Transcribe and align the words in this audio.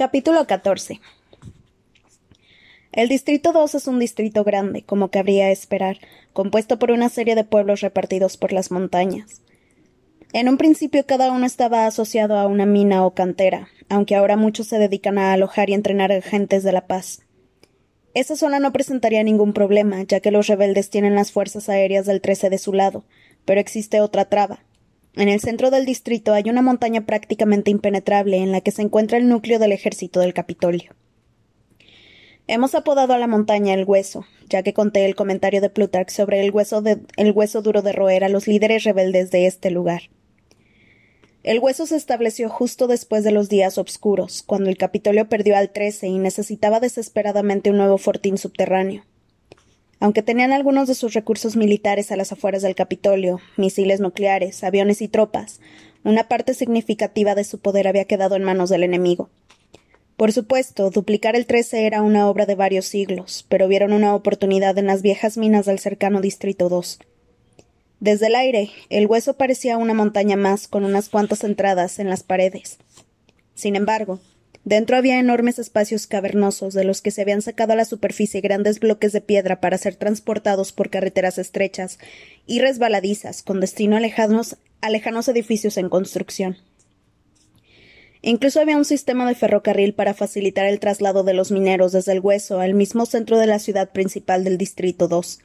Capítulo 0.00 0.46
14 0.46 0.98
El 2.90 3.10
Distrito 3.10 3.52
2 3.52 3.74
es 3.74 3.86
un 3.86 3.98
distrito 3.98 4.44
grande, 4.44 4.80
como 4.80 5.10
cabría 5.10 5.50
esperar, 5.50 5.98
compuesto 6.32 6.78
por 6.78 6.90
una 6.90 7.10
serie 7.10 7.34
de 7.34 7.44
pueblos 7.44 7.82
repartidos 7.82 8.38
por 8.38 8.54
las 8.54 8.70
montañas. 8.70 9.42
En 10.32 10.48
un 10.48 10.56
principio 10.56 11.04
cada 11.04 11.30
uno 11.30 11.44
estaba 11.44 11.84
asociado 11.84 12.38
a 12.38 12.46
una 12.46 12.64
mina 12.64 13.04
o 13.04 13.12
cantera, 13.12 13.68
aunque 13.90 14.14
ahora 14.14 14.38
muchos 14.38 14.68
se 14.68 14.78
dedican 14.78 15.18
a 15.18 15.34
alojar 15.34 15.68
y 15.68 15.74
entrenar 15.74 16.12
agentes 16.12 16.62
de 16.62 16.72
la 16.72 16.86
paz. 16.86 17.20
Esa 18.14 18.36
zona 18.36 18.58
no 18.58 18.72
presentaría 18.72 19.22
ningún 19.22 19.52
problema, 19.52 20.02
ya 20.04 20.20
que 20.20 20.30
los 20.30 20.46
rebeldes 20.46 20.88
tienen 20.88 21.14
las 21.14 21.30
fuerzas 21.30 21.68
aéreas 21.68 22.06
del 22.06 22.22
13 22.22 22.48
de 22.48 22.56
su 22.56 22.72
lado, 22.72 23.04
pero 23.44 23.60
existe 23.60 24.00
otra 24.00 24.24
traba, 24.30 24.64
en 25.16 25.28
el 25.28 25.40
centro 25.40 25.70
del 25.70 25.86
distrito 25.86 26.32
hay 26.32 26.44
una 26.48 26.62
montaña 26.62 27.04
prácticamente 27.04 27.70
impenetrable 27.70 28.38
en 28.38 28.52
la 28.52 28.60
que 28.60 28.70
se 28.70 28.82
encuentra 28.82 29.18
el 29.18 29.28
núcleo 29.28 29.58
del 29.58 29.72
ejército 29.72 30.20
del 30.20 30.34
Capitolio. 30.34 30.94
Hemos 32.46 32.74
apodado 32.74 33.12
a 33.12 33.18
la 33.18 33.28
montaña 33.28 33.74
el 33.74 33.84
hueso, 33.84 34.24
ya 34.48 34.62
que 34.62 34.74
conté 34.74 35.04
el 35.06 35.14
comentario 35.14 35.60
de 35.60 35.70
Plutarch 35.70 36.10
sobre 36.10 36.44
el 36.44 36.50
hueso, 36.50 36.82
duro 37.62 37.82
de 37.82 37.92
roer 37.92 38.24
a 38.24 38.28
los 38.28 38.48
líderes 38.48 38.84
rebeldes 38.84 39.30
de 39.30 39.46
este 39.46 39.70
lugar. 39.70 40.02
El 41.42 41.60
hueso 41.60 41.86
se 41.86 41.96
estableció 41.96 42.48
justo 42.48 42.86
después 42.86 43.24
de 43.24 43.30
los 43.30 43.48
días 43.48 43.78
oscuros, 43.78 44.42
cuando 44.42 44.68
el 44.68 44.76
Capitolio 44.76 45.28
perdió 45.28 45.56
al 45.56 45.70
trece 45.70 46.08
y 46.08 46.18
necesitaba 46.18 46.80
desesperadamente 46.80 47.70
un 47.70 47.76
nuevo 47.76 47.98
fortín 47.98 48.36
subterráneo. 48.36 49.04
Aunque 50.00 50.22
tenían 50.22 50.52
algunos 50.52 50.88
de 50.88 50.94
sus 50.94 51.12
recursos 51.12 51.56
militares 51.56 52.10
a 52.10 52.16
las 52.16 52.32
afueras 52.32 52.62
del 52.62 52.74
Capitolio, 52.74 53.38
misiles 53.58 54.00
nucleares, 54.00 54.64
aviones 54.64 55.02
y 55.02 55.08
tropas, 55.08 55.60
una 56.02 56.26
parte 56.26 56.54
significativa 56.54 57.34
de 57.34 57.44
su 57.44 57.58
poder 57.58 57.86
había 57.86 58.06
quedado 58.06 58.34
en 58.34 58.42
manos 58.42 58.70
del 58.70 58.82
enemigo. 58.82 59.28
Por 60.16 60.32
supuesto, 60.32 60.90
duplicar 60.90 61.36
el 61.36 61.46
13 61.46 61.86
era 61.86 62.02
una 62.02 62.28
obra 62.28 62.46
de 62.46 62.54
varios 62.54 62.86
siglos, 62.86 63.44
pero 63.48 63.68
vieron 63.68 63.92
una 63.92 64.14
oportunidad 64.14 64.76
en 64.78 64.86
las 64.86 65.02
viejas 65.02 65.36
minas 65.36 65.66
del 65.66 65.78
cercano 65.78 66.22
Distrito 66.22 66.70
2. 66.70 66.98
Desde 68.00 68.28
el 68.28 68.34
aire, 68.34 68.70
el 68.88 69.06
hueso 69.06 69.36
parecía 69.36 69.76
una 69.76 69.92
montaña 69.92 70.36
más 70.36 70.66
con 70.66 70.84
unas 70.84 71.10
cuantas 71.10 71.44
entradas 71.44 71.98
en 71.98 72.08
las 72.08 72.22
paredes. 72.22 72.78
Sin 73.54 73.76
embargo, 73.76 74.20
Dentro 74.64 74.96
había 74.96 75.18
enormes 75.18 75.58
espacios 75.58 76.06
cavernosos 76.06 76.74
de 76.74 76.84
los 76.84 77.00
que 77.00 77.10
se 77.10 77.22
habían 77.22 77.40
sacado 77.40 77.72
a 77.72 77.76
la 77.76 77.86
superficie 77.86 78.42
grandes 78.42 78.78
bloques 78.78 79.12
de 79.12 79.22
piedra 79.22 79.60
para 79.60 79.78
ser 79.78 79.96
transportados 79.96 80.72
por 80.72 80.90
carreteras 80.90 81.38
estrechas 81.38 81.98
y 82.46 82.60
resbaladizas 82.60 83.42
con 83.42 83.60
destino 83.60 83.96
a 83.96 84.00
lejanos, 84.00 84.58
lejanos 84.86 85.28
edificios 85.28 85.78
en 85.78 85.88
construcción. 85.88 86.58
Incluso 88.22 88.60
había 88.60 88.76
un 88.76 88.84
sistema 88.84 89.26
de 89.26 89.34
ferrocarril 89.34 89.94
para 89.94 90.12
facilitar 90.12 90.66
el 90.66 90.78
traslado 90.78 91.22
de 91.24 91.32
los 91.32 91.50
mineros 91.50 91.92
desde 91.92 92.12
el 92.12 92.20
hueso 92.20 92.60
al 92.60 92.74
mismo 92.74 93.06
centro 93.06 93.38
de 93.38 93.46
la 93.46 93.58
ciudad 93.58 93.90
principal 93.92 94.44
del 94.44 94.58
Distrito 94.58 95.08
2. 95.08 95.40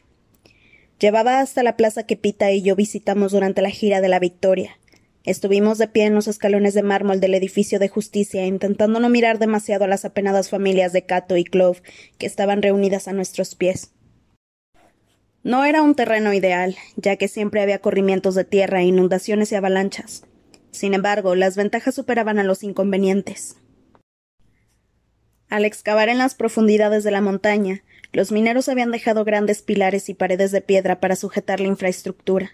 Llevaba 0.99 1.39
hasta 1.39 1.63
la 1.63 1.77
plaza 1.77 2.05
que 2.05 2.17
Pita 2.17 2.51
y 2.51 2.61
yo 2.61 2.75
visitamos 2.75 3.31
durante 3.31 3.61
la 3.61 3.69
gira 3.69 4.01
de 4.01 4.09
la 4.09 4.19
Victoria, 4.19 4.77
Estuvimos 5.25 5.79
de 5.79 5.87
pie 5.87 6.05
en 6.05 6.13
los 6.13 6.27
escalones 6.27 6.75
de 6.75 6.83
mármol 6.83 7.19
del 7.19 7.33
edificio 7.33 7.79
de 7.79 7.89
justicia, 7.89 8.45
intentando 8.45 8.99
no 8.99 9.09
mirar 9.09 9.39
demasiado 9.39 9.85
a 9.85 9.87
las 9.87 10.05
apenadas 10.05 10.51
familias 10.51 10.93
de 10.93 11.05
Cato 11.05 11.35
y 11.35 11.43
Clove 11.43 11.81
que 12.19 12.27
estaban 12.27 12.61
reunidas 12.61 13.07
a 13.07 13.13
nuestros 13.13 13.55
pies. 13.55 13.91
No 15.41 15.65
era 15.65 15.81
un 15.81 15.95
terreno 15.95 16.31
ideal, 16.31 16.75
ya 16.95 17.15
que 17.15 17.27
siempre 17.27 17.61
había 17.61 17.79
corrimientos 17.79 18.35
de 18.35 18.45
tierra, 18.45 18.83
inundaciones 18.83 19.51
y 19.51 19.55
avalanchas. 19.55 20.23
Sin 20.69 20.93
embargo, 20.93 21.33
las 21.35 21.55
ventajas 21.55 21.95
superaban 21.95 22.37
a 22.37 22.43
los 22.43 22.63
inconvenientes. 22.63 23.55
Al 25.49 25.65
excavar 25.65 26.09
en 26.09 26.19
las 26.19 26.35
profundidades 26.35 27.03
de 27.03 27.11
la 27.11 27.21
montaña, 27.21 27.83
los 28.11 28.31
mineros 28.31 28.69
habían 28.69 28.91
dejado 28.91 29.23
grandes 29.23 29.61
pilares 29.61 30.09
y 30.09 30.13
paredes 30.13 30.51
de 30.51 30.61
piedra 30.61 30.99
para 30.99 31.15
sujetar 31.15 31.59
la 31.59 31.67
infraestructura. 31.67 32.51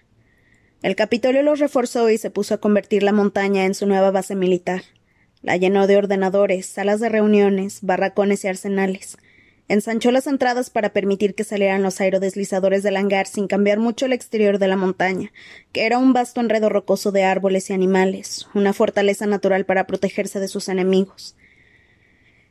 El 0.82 0.96
Capitolio 0.96 1.44
los 1.44 1.60
reforzó 1.60 2.10
y 2.10 2.18
se 2.18 2.32
puso 2.32 2.56
a 2.56 2.58
convertir 2.58 3.04
la 3.04 3.12
montaña 3.12 3.66
en 3.66 3.76
su 3.76 3.86
nueva 3.86 4.10
base 4.10 4.36
militar. 4.36 4.82
La 5.44 5.56
llenó 5.56 5.86
de 5.86 5.96
ordenadores, 5.96 6.66
salas 6.66 7.00
de 7.00 7.10
reuniones, 7.10 7.80
barracones 7.84 8.44
y 8.44 8.48
arsenales. 8.48 9.18
Ensanchó 9.68 10.12
las 10.12 10.26
entradas 10.26 10.72
para 10.72 10.92
permitir 10.92 11.36
que 11.36 11.44
salieran 11.44 11.84
los 11.84 12.02
aerodeslizadores 12.02 12.82
del 12.82 12.98
hangar 12.98 13.28
sin 13.28 13.48
cambiar 13.48 13.78
mucho 13.78 14.08
el 14.08 14.14
exterior 14.14 14.58
de 14.58 14.68
la 14.68 14.76
montaña, 14.76 15.32
que 15.72 15.86
era 15.86 16.00
un 16.00 16.14
vasto 16.14 16.42
enredo 16.42 16.68
rocoso 16.68 17.12
de 17.12 17.26
árboles 17.26 17.70
y 17.70 17.74
animales, 17.74 18.48
una 18.56 18.74
fortaleza 18.74 19.28
natural 19.28 19.66
para 19.66 19.86
protegerse 19.86 20.40
de 20.40 20.48
sus 20.48 20.68
enemigos. 20.68 21.36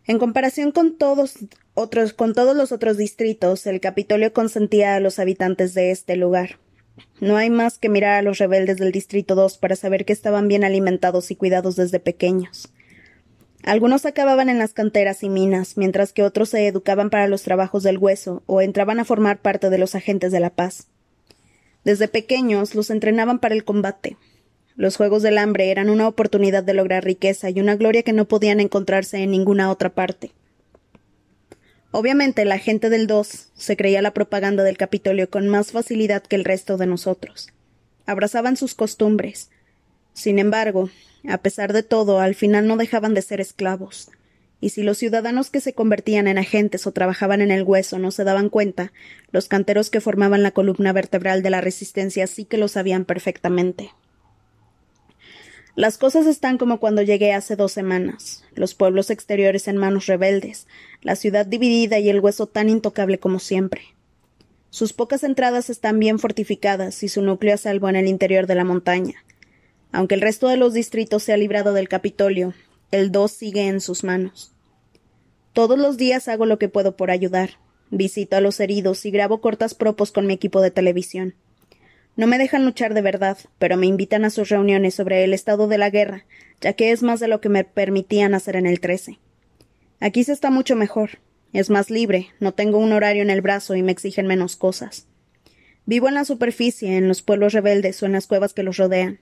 En 0.07 0.21
comparación 0.21 0.71
con 0.71 0.97
todos, 0.97 1.35
otros, 1.75 2.13
con 2.13 2.33
todos 2.33 2.57
los 2.57 2.71
otros 2.71 2.97
distritos, 2.97 3.67
el 3.67 3.81
Capitolio 3.81 4.33
consentía 4.33 4.95
a 4.95 5.01
los 5.01 5.19
habitantes 5.19 5.75
de 5.75 5.91
este 5.91 6.15
lugar. 6.15 6.59
No 7.21 7.37
hay 7.37 7.51
más 7.51 7.79
que 7.79 7.89
mirar 7.89 8.15
a 8.15 8.23
los 8.23 8.39
rebeldes 8.39 8.79
del 8.79 8.93
Distrito 8.93 9.35
2 9.35 9.59
para 9.59 9.77
saber 9.77 10.05
que 10.05 10.13
estaban 10.13 10.49
bien 10.49 10.65
alimentados 10.65 11.31
y 11.31 11.37
cuidados 11.37 11.77
desde 11.77 12.01
pequeños. 12.01 12.73
Algunos 13.63 14.07
acababan 14.07 14.49
en 14.49 14.59
las 14.59 14.73
canteras 14.73 15.23
y 15.23 15.29
minas, 15.29 15.77
mientras 15.77 16.13
que 16.13 16.23
otros 16.23 16.49
se 16.49 16.67
educaban 16.67 17.11
para 17.11 17.29
los 17.29 17.43
trabajos 17.43 17.83
del 17.83 17.99
hueso 17.99 18.43
o 18.47 18.63
entraban 18.63 19.01
a 19.01 19.05
formar 19.05 19.39
parte 19.39 19.69
de 19.69 19.79
los 19.79 19.95
agentes 19.95 20.33
de 20.33 20.41
la 20.41 20.51
paz. 20.51 20.87
Desde 21.85 22.09
pequeños 22.09 22.75
los 22.75 22.91
entrenaban 22.91 23.39
para 23.39 23.55
el 23.55 23.65
combate. 23.65 24.17
Los 24.77 24.97
Juegos 24.97 25.23
del 25.23 25.37
Hambre 25.37 25.71
eran 25.71 25.91
una 25.91 26.09
oportunidad 26.09 26.63
de 26.63 26.73
lograr 26.73 27.05
riqueza 27.05 27.51
y 27.51 27.61
una 27.61 27.77
gloria 27.77 28.03
que 28.03 28.15
no 28.15 28.27
podían 28.27 28.61
encontrarse 28.61 29.19
en 29.19 29.31
ninguna 29.31 29.71
otra 29.71 29.91
parte. 29.91 30.33
Obviamente 31.93 32.45
la 32.45 32.59
gente 32.59 32.89
del 32.89 33.07
2 33.07 33.49
se 33.55 33.77
creía 33.77 34.01
la 34.01 34.15
propaganda 34.15 34.63
del 34.63 34.77
Capitolio 34.77 35.29
con 35.29 35.49
más 35.49 35.73
facilidad 35.73 36.23
que 36.23 36.37
el 36.37 36.45
resto 36.45 36.77
de 36.77 36.87
nosotros. 36.87 37.49
Abrazaban 38.07 38.57
sus 38.57 38.75
costumbres. 38.75 39.51
Sin 40.13 40.39
embargo, 40.39 40.89
a 41.29 41.39
pesar 41.39 41.73
de 41.73 41.83
todo, 41.83 42.21
al 42.21 42.35
final 42.35 42.67
no 42.67 42.77
dejaban 42.77 43.15
de 43.15 43.23
ser 43.23 43.41
esclavos. 43.41 44.11
Y 44.61 44.71
si 44.71 44.83
los 44.83 44.99
ciudadanos 44.99 45.51
que 45.51 45.61
se 45.61 45.73
convertían 45.73 46.29
en 46.29 46.39
agentes 46.39 46.87
o 46.87 46.93
trabajaban 46.93 47.41
en 47.41 47.51
el 47.51 47.63
hueso 47.63 47.99
no 47.99 48.11
se 48.11 48.25
daban 48.25 48.51
cuenta, 48.51 48.93
los 49.33 49.49
canteros 49.49 49.91
que 49.91 50.01
formaban 50.01 50.43
la 50.43 50.51
columna 50.51 50.93
vertebral 50.93 51.43
de 51.43 51.51
la 51.51 51.61
resistencia 51.61 52.27
sí 52.27 52.45
que 52.45 52.59
lo 52.59 52.69
sabían 52.69 53.05
perfectamente. 53.05 53.91
Las 55.81 55.97
cosas 55.97 56.27
están 56.27 56.59
como 56.59 56.79
cuando 56.79 57.01
llegué 57.01 57.33
hace 57.33 57.57
dos 57.57 57.73
semanas, 57.73 58.45
los 58.55 58.75
pueblos 58.75 59.09
exteriores 59.09 59.67
en 59.67 59.79
manos 59.79 60.05
rebeldes, 60.05 60.67
la 61.01 61.17
ciudad 61.17 61.47
dividida 61.47 61.99
y 61.99 62.11
el 62.11 62.21
hueso 62.21 62.47
tan 62.47 62.69
intocable 62.69 63.19
como 63.19 63.39
siempre. 63.39 63.81
Sus 64.69 64.93
pocas 64.93 65.25
entradas 65.25 65.71
están 65.71 65.99
bien 65.99 66.19
fortificadas 66.19 67.03
y 67.03 67.09
su 67.09 67.23
núcleo 67.23 67.55
a 67.55 67.57
salvo 67.57 67.89
en 67.89 67.97
el 67.97 68.09
interior 68.09 68.47
de 68.47 68.57
la 68.57 68.65
montaña. 68.65 69.25
Aunque 69.91 70.15
el 70.15 70.21
resto 70.21 70.49
de 70.49 70.59
los 70.59 70.75
distritos 70.75 71.23
se 71.23 71.33
ha 71.33 71.39
librado 71.39 71.73
del 71.73 71.89
Capitolio, 71.89 72.53
el 72.91 73.11
2 73.11 73.31
sigue 73.31 73.67
en 73.67 73.81
sus 73.81 74.05
manos. 74.05 74.53
Todos 75.55 75.79
los 75.79 75.97
días 75.97 76.29
hago 76.29 76.45
lo 76.45 76.59
que 76.59 76.69
puedo 76.69 76.95
por 76.95 77.11
ayudar. 77.11 77.53
Visito 77.91 78.37
a 78.37 78.43
los 78.43 78.61
heridos 78.61 79.07
y 79.07 79.11
grabo 79.11 79.41
cortas 79.41 79.73
propos 79.73 80.13
con 80.13 80.27
mi 80.27 80.35
equipo 80.35 80.61
de 80.61 80.73
televisión. 80.73 81.37
No 82.21 82.27
me 82.27 82.37
dejan 82.37 82.67
luchar 82.67 82.93
de 82.93 83.01
verdad, 83.01 83.39
pero 83.59 83.79
me 83.79 83.87
invitan 83.87 84.27
a 84.27 84.31
sus 84.31 84.51
reuniones 84.51 84.95
sobre 84.95 85.25
el 85.25 85.33
estado 85.33 85.69
de 85.69 85.79
la 85.79 85.89
guerra, 85.89 86.27
ya 86.61 86.75
que 86.75 86.93
es 86.93 87.03
más 87.03 87.19
de 87.19 87.29
lo 87.29 87.41
que 87.41 87.49
me 87.49 87.65
permitían 87.65 88.35
hacer 88.35 88.57
en 88.57 88.67
el 88.67 88.79
13. 88.79 89.19
Aquí 90.01 90.23
se 90.23 90.33
está 90.33 90.51
mucho 90.51 90.77
mejor. 90.77 91.13
Es 91.55 91.71
más 91.71 91.89
libre, 91.89 92.29
no 92.39 92.53
tengo 92.53 92.77
un 92.77 92.93
horario 92.93 93.23
en 93.23 93.31
el 93.31 93.41
brazo 93.41 93.75
y 93.75 93.83
me 93.83 93.93
exigen 93.93 94.27
menos 94.27 94.57
cosas. 94.57 95.07
Vivo 95.87 96.09
en 96.09 96.15
la 96.15 96.27
superficie, 96.27 96.99
en 96.99 97.09
los 97.09 97.23
pueblos 97.23 97.55
rebeldes 97.55 98.03
o 98.03 98.05
en 98.05 98.13
las 98.13 98.27
cuevas 98.27 98.53
que 98.53 98.65
los 98.65 98.77
rodean. 98.77 99.21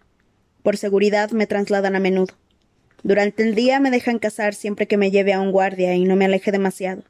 Por 0.65 0.77
seguridad 0.77 1.31
me 1.31 1.47
trasladan 1.47 1.95
a 1.95 2.01
menudo. 2.01 2.35
Durante 3.05 3.45
el 3.45 3.55
día 3.55 3.79
me 3.79 3.93
dejan 3.93 4.19
cazar 4.19 4.55
siempre 4.57 4.89
que 4.89 4.97
me 4.97 5.13
lleve 5.13 5.33
a 5.33 5.41
un 5.41 5.53
guardia 5.53 5.95
y 5.95 6.03
no 6.03 6.17
me 6.17 6.25
aleje 6.25 6.51
demasiado. 6.51 7.05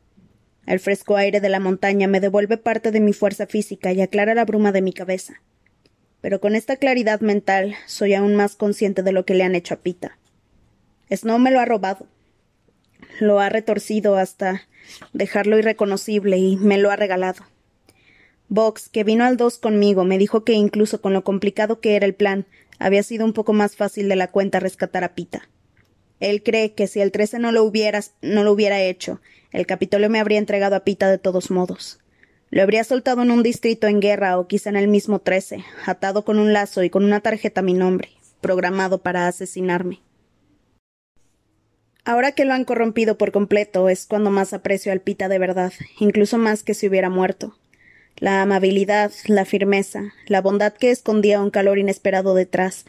El 0.67 0.81
fresco 0.81 1.17
aire 1.17 1.41
de 1.41 1.49
la 1.49 1.61
montaña 1.61 2.09
me 2.09 2.21
devuelve 2.21 2.59
parte 2.59 2.91
de 2.91 3.01
mi 3.01 3.15
fuerza 3.15 3.47
física 3.47 3.91
y 3.95 4.03
aclara 4.03 4.35
la 4.35 4.45
bruma 4.45 4.71
de 4.71 4.83
mi 4.83 4.93
cabeza 4.93 5.41
pero 6.21 6.41
con 6.41 6.55
esta 6.55 6.77
claridad 6.77 7.21
mental 7.21 7.77
soy 7.87 8.15
aún 8.15 8.35
más 8.35 8.57
consciente 8.57 9.03
de 9.03 9.13
lo 9.13 9.25
que 9.25 9.35
le 9.35 9.45
han 9.45 9.55
hecho 9.55 9.75
a 9.75 9.79
Pita. 9.79 10.19
Snow 11.11 11.39
me 11.39 11.51
lo 11.51 11.61
ha 11.61 11.65
robado. 11.65 12.07
Lo 13.21 13.41
ha 13.41 13.49
retorcido 13.49 14.17
hasta 14.17 14.63
dejarlo 15.13 15.59
irreconocible 15.59 16.39
y 16.39 16.57
me 16.57 16.79
lo 16.79 16.91
ha 16.91 16.97
regalado. 16.97 17.45
Vox, 18.49 18.89
que 18.89 19.05
vino 19.05 19.25
al 19.25 19.37
dos 19.37 19.59
conmigo, 19.59 20.05
me 20.05 20.19
dijo 20.19 20.45
que 20.45 20.55
incluso 20.55 21.01
con 21.01 21.13
lo 21.13 21.23
complicado 21.23 21.81
que 21.81 21.97
era 21.97 22.07
el 22.07 22.15
plan, 22.15 22.47
había 22.79 23.03
sido 23.03 23.25
un 23.25 23.33
poco 23.33 23.53
más 23.53 23.77
fácil 23.77 24.09
de 24.09 24.17
la 24.17 24.31
cuenta 24.31 24.61
rescatar 24.61 25.05
a 25.05 25.15
Pita. 25.15 25.49
Él 26.21 26.43
cree 26.43 26.73
que 26.73 26.87
si 26.87 27.01
el 27.01 27.13
trece 27.13 27.39
no 27.39 27.53
lo 27.53 27.63
hubiera, 27.63 28.01
no 28.23 28.45
lo 28.45 28.53
hubiera 28.53 28.81
hecho, 28.81 29.21
el 29.53 29.67
Capitolio 29.67 30.11
me 30.11 30.19
habría 30.19 30.39
entregado 30.39 30.77
a 30.77 30.85
Pita 30.85 31.11
de 31.11 31.19
todos 31.19 31.51
modos. 31.51 32.01
Lo 32.51 32.63
habría 32.63 32.83
soltado 32.85 33.23
en 33.23 33.31
un 33.31 33.43
distrito 33.43 33.87
en 33.87 34.01
guerra 34.01 34.39
o 34.39 34.47
quizá 34.47 34.71
en 34.71 34.77
el 34.77 34.89
mismo 34.89 35.19
trece, 35.19 35.65
atado 35.85 36.25
con 36.25 36.39
un 36.39 36.53
lazo 36.53 36.83
y 36.83 36.91
con 36.91 37.05
una 37.05 37.21
tarjeta 37.21 37.61
a 37.61 37.65
mi 37.65 37.75
nombre, 37.75 38.11
programado 38.41 38.99
para 38.99 39.29
asesinarme. 39.29 40.01
Ahora 42.05 42.33
que 42.33 42.47
lo 42.47 42.55
han 42.55 42.65
corrompido 42.65 43.19
por 43.19 43.33
completo 43.33 43.91
es 43.91 44.07
cuando 44.07 44.31
más 44.31 44.55
aprecio 44.55 44.93
al 44.93 45.03
Pita 45.03 45.29
de 45.29 45.39
verdad, 45.39 45.75
incluso 45.99 46.39
más 46.39 46.63
que 46.63 46.73
si 46.73 46.89
hubiera 46.89 47.11
muerto. 47.11 47.55
La 48.17 48.41
amabilidad, 48.41 49.13
la 49.27 49.45
firmeza, 49.45 50.15
la 50.27 50.41
bondad 50.41 50.73
que 50.73 50.91
escondía 50.91 51.43
un 51.43 51.51
calor 51.51 51.79
inesperado 51.79 52.35
detrás. 52.35 52.87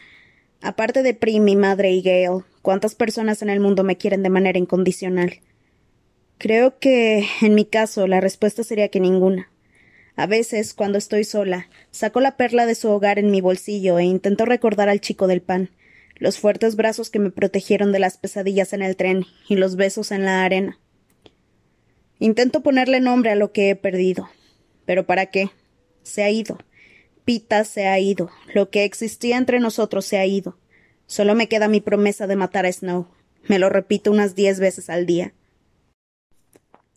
Aparte 0.62 1.04
de 1.04 1.14
Prim, 1.14 1.44
mi 1.44 1.58
madre 1.58 1.92
y 1.92 2.02
Gale, 2.02 2.46
¿cuántas 2.62 2.96
personas 2.96 3.42
en 3.42 3.50
el 3.50 3.60
mundo 3.60 3.84
me 3.84 3.98
quieren 3.98 4.24
de 4.24 4.30
manera 4.30 4.58
incondicional? 4.58 5.42
Creo 6.40 6.80
que, 6.80 7.26
en 7.42 7.54
mi 7.54 7.66
caso, 7.66 8.08
la 8.08 8.22
respuesta 8.22 8.64
sería 8.64 8.88
que 8.88 9.02
ninguna. 9.02 9.52
A 10.16 10.26
veces, 10.26 10.74
cuando 10.74 10.98
estoy 10.98 11.26
sola, 11.26 11.68
saco 11.92 12.22
la 12.22 12.38
perla 12.38 12.66
de 12.66 12.76
su 12.76 12.90
hogar 12.90 13.20
en 13.20 13.30
mi 13.30 13.42
bolsillo 13.42 14.00
e 14.00 14.06
intento 14.06 14.46
recordar 14.46 14.88
al 14.88 15.02
chico 15.02 15.28
del 15.28 15.42
pan, 15.42 15.70
los 16.16 16.40
fuertes 16.40 16.78
brazos 16.78 17.10
que 17.10 17.20
me 17.20 17.30
protegieron 17.30 17.92
de 17.92 18.00
las 18.00 18.18
pesadillas 18.18 18.72
en 18.72 18.82
el 18.82 18.96
tren 18.96 19.26
y 19.50 19.58
los 19.58 19.76
besos 19.76 20.12
en 20.14 20.24
la 20.24 20.46
arena. 20.46 20.80
Intento 22.20 22.64
ponerle 22.64 23.02
nombre 23.02 23.32
a 23.32 23.36
lo 23.36 23.52
que 23.52 23.70
he 23.70 23.76
perdido. 23.76 24.30
Pero 24.86 25.06
¿para 25.06 25.26
qué? 25.26 25.50
Se 26.04 26.24
ha 26.24 26.30
ido. 26.30 26.58
Pita 27.26 27.66
se 27.66 27.88
ha 27.88 28.00
ido. 28.00 28.30
Lo 28.54 28.70
que 28.70 28.86
existía 28.86 29.36
entre 29.36 29.60
nosotros 29.60 30.06
se 30.06 30.18
ha 30.18 30.26
ido. 30.26 30.58
Solo 31.06 31.36
me 31.36 31.50
queda 31.50 31.68
mi 31.68 31.82
promesa 31.82 32.28
de 32.28 32.38
matar 32.38 32.66
a 32.66 32.72
Snow. 32.72 33.08
Me 33.50 33.60
lo 33.60 33.68
repito 33.68 34.10
unas 34.10 34.36
diez 34.36 34.62
veces 34.62 34.90
al 34.90 35.06
día. 35.06 35.34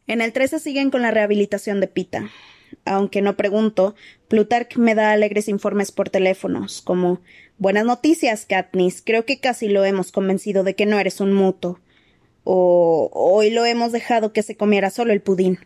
En 0.07 0.21
el 0.21 0.33
13 0.33 0.59
siguen 0.59 0.91
con 0.91 1.03
la 1.03 1.11
rehabilitación 1.11 1.81
de 1.81 1.89
Pita. 1.89 2.31
Aunque 2.85 3.23
no 3.23 3.37
pregunto, 3.37 3.95
Plutarch 4.29 4.77
me 4.77 4.95
da 4.95 5.13
alegres 5.13 5.49
informes 5.49 5.93
por 5.93 6.11
teléfonos, 6.11 6.83
como 6.83 7.21
Buenas 7.63 7.85
noticias, 7.85 8.45
Katniss. 8.45 9.03
Creo 9.03 9.25
que 9.25 9.39
casi 9.39 9.69
lo 9.69 9.85
hemos 9.85 10.11
convencido 10.11 10.65
de 10.65 10.75
que 10.75 10.85
no 10.85 10.99
eres 10.99 11.21
un 11.21 11.33
muto. 11.33 11.79
O 12.43 13.09
hoy 13.13 13.51
lo 13.51 13.65
hemos 13.65 13.93
dejado 13.93 14.33
que 14.33 14.43
se 14.43 14.57
comiera 14.57 14.91
solo 14.91 15.13
el 15.13 15.23
pudín. 15.23 15.61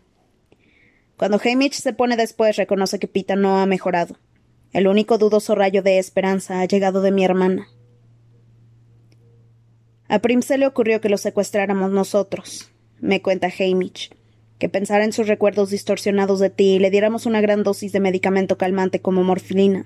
Cuando 1.17 1.41
Hamish 1.43 1.73
se 1.73 1.93
pone 1.93 2.15
después, 2.15 2.55
reconoce 2.55 2.99
que 2.99 3.07
Pita 3.07 3.35
no 3.35 3.57
ha 3.57 3.65
mejorado. 3.65 4.19
El 4.73 4.87
único 4.87 5.17
dudoso 5.17 5.55
rayo 5.55 5.81
de 5.81 5.97
esperanza 5.97 6.59
ha 6.59 6.65
llegado 6.65 7.01
de 7.01 7.11
mi 7.11 7.25
hermana. 7.25 7.67
A 10.07 10.19
Prim 10.19 10.43
se 10.43 10.59
le 10.59 10.67
ocurrió 10.67 11.01
que 11.01 11.09
lo 11.09 11.17
secuestráramos 11.17 11.89
nosotros, 11.89 12.71
me 12.99 13.23
cuenta 13.23 13.47
Hamish, 13.47 14.11
que 14.59 14.69
pensara 14.69 15.03
en 15.03 15.13
sus 15.13 15.27
recuerdos 15.27 15.69
distorsionados 15.69 16.39
de 16.39 16.49
ti 16.49 16.75
y 16.75 16.79
le 16.79 16.89
diéramos 16.89 17.25
una 17.25 17.41
gran 17.41 17.63
dosis 17.63 17.91
de 17.91 17.99
medicamento 17.99 18.57
calmante 18.57 19.01
como 19.01 19.23
morfina. 19.23 19.85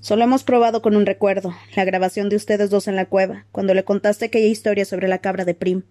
Solo 0.00 0.24
hemos 0.24 0.44
probado 0.44 0.82
con 0.82 0.96
un 0.96 1.06
recuerdo, 1.06 1.54
la 1.74 1.84
grabación 1.84 2.28
de 2.28 2.36
ustedes 2.36 2.68
dos 2.68 2.88
en 2.88 2.96
la 2.96 3.06
cueva, 3.06 3.46
cuando 3.52 3.72
le 3.72 3.84
contaste 3.84 4.26
aquella 4.26 4.48
historia 4.48 4.84
sobre 4.84 5.08
la 5.08 5.18
cabra 5.18 5.46
de 5.46 5.54
Prim. 5.54 5.82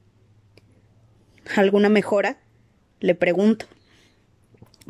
¿Alguna 1.56 1.90
mejora? 1.90 2.38
Le 3.00 3.16
pregunto. 3.16 3.66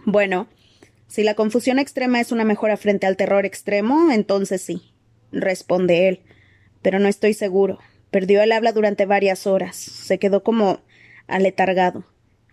Bueno, 0.05 0.47
si 1.07 1.23
la 1.23 1.35
confusión 1.35 1.79
extrema 1.79 2.19
es 2.19 2.31
una 2.31 2.43
mejora 2.43 2.75
frente 2.75 3.05
al 3.05 3.15
terror 3.15 3.45
extremo, 3.45 4.11
entonces 4.11 4.61
sí, 4.61 4.93
responde 5.31 6.09
él. 6.09 6.21
Pero 6.81 6.99
no 6.99 7.07
estoy 7.07 7.33
seguro. 7.33 7.79
Perdió 8.11 8.41
el 8.43 8.51
habla 8.51 8.73
durante 8.73 9.05
varias 9.05 9.47
horas. 9.47 9.77
Se 9.77 10.19
quedó 10.19 10.43
como 10.43 10.81
aletargado. 11.27 12.03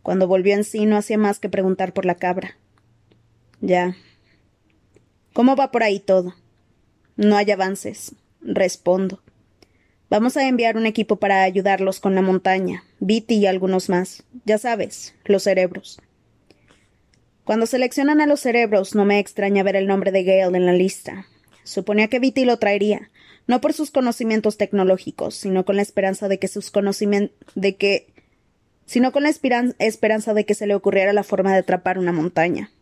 Cuando 0.03 0.27
volvió 0.27 0.55
en 0.55 0.65
sí 0.65 0.87
no 0.87 0.97
hacía 0.97 1.19
más 1.19 1.39
que 1.39 1.49
preguntar 1.49 1.93
por 1.93 2.05
la 2.05 2.15
cabra. 2.15 2.57
Ya. 3.61 3.97
¿Cómo 5.33 5.57
va 5.57 5.71
por 5.71 5.83
ahí 5.83 6.01
todo? 6.01 6.35
No 7.17 7.37
hay 7.37 7.51
avances. 7.51 8.15
Respondo. 8.41 9.23
Vamos 10.09 10.37
a 10.37 10.49
enviar 10.49 10.77
un 10.77 10.87
equipo 10.87 11.17
para 11.17 11.43
ayudarlos 11.45 12.01
con 12.01 12.17
la 12.17 12.23
montaña, 12.23 12.83
Viti 12.99 13.37
y 13.37 13.47
algunos 13.47 13.89
más. 13.89 14.25
Ya 14.45 14.59
sabes, 14.59 15.15
los 15.25 15.45
cerebros. 15.45 16.01
Cuando 17.45 17.67
seleccionan 17.67 18.21
a 18.21 18.27
los 18.27 18.41
cerebros, 18.41 18.97
no 18.97 19.05
me 19.05 19.21
extraña 19.21 19.63
ver 19.63 19.77
el 19.77 19.87
nombre 19.87 20.11
de 20.11 20.25
Gale 20.25 20.57
en 20.57 20.67
la 20.67 20.73
lista. 20.73 21.27
Suponía 21.63 22.09
que 22.09 22.19
Viti 22.19 22.45
lo 22.45 22.59
traería, 22.59 23.11
no 23.47 23.61
por 23.61 23.73
sus 23.73 23.93
conocimientos 23.93 24.57
tecnológicos, 24.57 25.37
sino 25.37 25.65
con 25.65 25.77
la 25.77 25.83
esperanza 25.83 26.27
de 26.27 26.39
que 26.41 26.49
sus 26.49 26.71
conocimientos 26.71 27.37
de 27.55 27.77
que 27.77 28.13
sino 28.91 29.13
con 29.13 29.23
la 29.23 29.29
esperanza 29.31 30.35
de 30.35 30.45
que 30.45 30.55
se 30.57 30.67
le 30.67 30.75
ocurriera 30.75 31.13
la 31.13 31.23
forma 31.23 31.53
de 31.53 31.61
atrapar 31.61 31.97
una 31.97 32.11
montaña. 32.11 32.73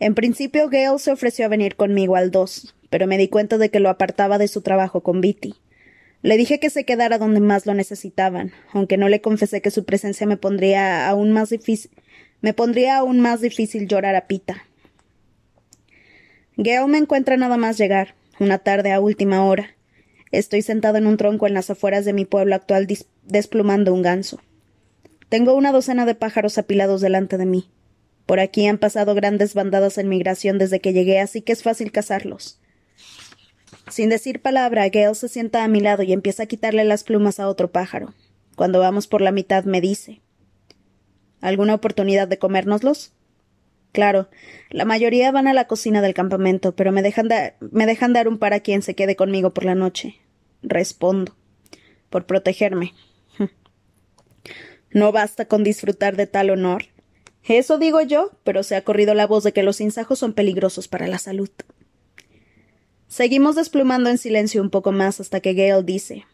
En 0.00 0.16
principio, 0.16 0.68
Gale 0.68 0.98
se 0.98 1.12
ofreció 1.12 1.44
a 1.44 1.48
venir 1.48 1.76
conmigo 1.76 2.16
al 2.16 2.32
2, 2.32 2.74
pero 2.90 3.06
me 3.06 3.16
di 3.16 3.28
cuenta 3.28 3.56
de 3.56 3.70
que 3.70 3.78
lo 3.78 3.88
apartaba 3.88 4.36
de 4.36 4.48
su 4.48 4.62
trabajo 4.62 5.04
con 5.04 5.20
Viti. 5.20 5.54
Le 6.22 6.36
dije 6.36 6.58
que 6.58 6.70
se 6.70 6.84
quedara 6.84 7.18
donde 7.18 7.38
más 7.38 7.66
lo 7.66 7.74
necesitaban, 7.74 8.50
aunque 8.72 8.96
no 8.96 9.08
le 9.08 9.20
confesé 9.20 9.62
que 9.62 9.70
su 9.70 9.84
presencia 9.84 10.26
me 10.26 10.38
pondría 10.38 11.08
aún 11.08 11.30
más 11.30 11.50
difícil 11.50 11.92
me 12.40 12.52
pondría 12.52 12.96
aún 12.96 13.20
más 13.20 13.40
difícil 13.40 13.86
llorar 13.86 14.16
a 14.16 14.26
Pita. 14.26 14.64
Gale 16.56 16.88
me 16.88 16.98
encuentra 16.98 17.36
nada 17.36 17.56
más 17.56 17.78
llegar, 17.78 18.16
una 18.40 18.58
tarde 18.58 18.90
a 18.90 18.98
última 18.98 19.44
hora. 19.44 19.76
Estoy 20.32 20.62
sentado 20.62 20.98
en 20.98 21.06
un 21.06 21.16
tronco 21.16 21.46
en 21.46 21.54
las 21.54 21.70
afueras 21.70 22.04
de 22.04 22.12
mi 22.12 22.24
pueblo 22.24 22.56
actual 22.56 22.88
desplumando 23.22 23.94
un 23.94 24.02
ganso. 24.02 24.40
Tengo 25.28 25.54
una 25.54 25.72
docena 25.72 26.06
de 26.06 26.14
pájaros 26.14 26.58
apilados 26.58 27.00
delante 27.00 27.36
de 27.38 27.46
mí. 27.46 27.68
Por 28.26 28.40
aquí 28.40 28.66
han 28.66 28.78
pasado 28.78 29.14
grandes 29.14 29.54
bandadas 29.54 29.98
en 29.98 30.08
migración 30.08 30.58
desde 30.58 30.80
que 30.80 30.92
llegué, 30.92 31.20
así 31.20 31.42
que 31.42 31.52
es 31.52 31.62
fácil 31.62 31.92
cazarlos. 31.92 32.60
Sin 33.88 34.08
decir 34.08 34.42
palabra, 34.42 34.88
Gale 34.88 35.14
se 35.14 35.28
sienta 35.28 35.62
a 35.62 35.68
mi 35.68 35.80
lado 35.80 36.02
y 36.02 36.12
empieza 36.12 36.44
a 36.44 36.46
quitarle 36.46 36.84
las 36.84 37.04
plumas 37.04 37.38
a 37.38 37.48
otro 37.48 37.70
pájaro. 37.70 38.14
Cuando 38.56 38.80
vamos 38.80 39.06
por 39.06 39.20
la 39.20 39.32
mitad 39.32 39.64
me 39.64 39.80
dice 39.80 40.22
¿Alguna 41.40 41.74
oportunidad 41.74 42.26
de 42.26 42.38
comérnoslos? 42.38 43.12
Claro, 43.92 44.28
la 44.70 44.84
mayoría 44.84 45.30
van 45.30 45.46
a 45.46 45.54
la 45.54 45.66
cocina 45.66 46.02
del 46.02 46.14
campamento, 46.14 46.74
pero 46.74 46.92
me 46.92 47.02
dejan, 47.02 47.28
me 47.60 47.86
dejan 47.86 48.12
dar 48.12 48.28
un 48.28 48.38
par 48.38 48.52
a 48.52 48.60
quien 48.60 48.82
se 48.82 48.94
quede 48.94 49.16
conmigo 49.16 49.54
por 49.54 49.64
la 49.64 49.74
noche. 49.74 50.16
Respondo. 50.62 51.34
Por 52.10 52.26
protegerme. 52.26 52.92
¿No 54.96 55.12
basta 55.12 55.44
con 55.44 55.62
disfrutar 55.62 56.16
de 56.16 56.26
tal 56.26 56.48
honor? 56.48 56.84
Eso 57.46 57.76
digo 57.76 58.00
yo, 58.00 58.30
pero 58.44 58.62
se 58.62 58.76
ha 58.76 58.82
corrido 58.82 59.12
la 59.12 59.26
voz 59.26 59.44
de 59.44 59.52
que 59.52 59.62
los 59.62 59.82
insajos 59.82 60.18
son 60.18 60.32
peligrosos 60.32 60.88
para 60.88 61.06
la 61.06 61.18
salud. 61.18 61.50
Seguimos 63.06 63.56
desplumando 63.56 64.08
en 64.08 64.16
silencio 64.16 64.62
un 64.62 64.70
poco 64.70 64.92
más 64.92 65.20
hasta 65.20 65.40
que 65.40 65.52
Gale 65.52 65.82
dice 65.82 66.24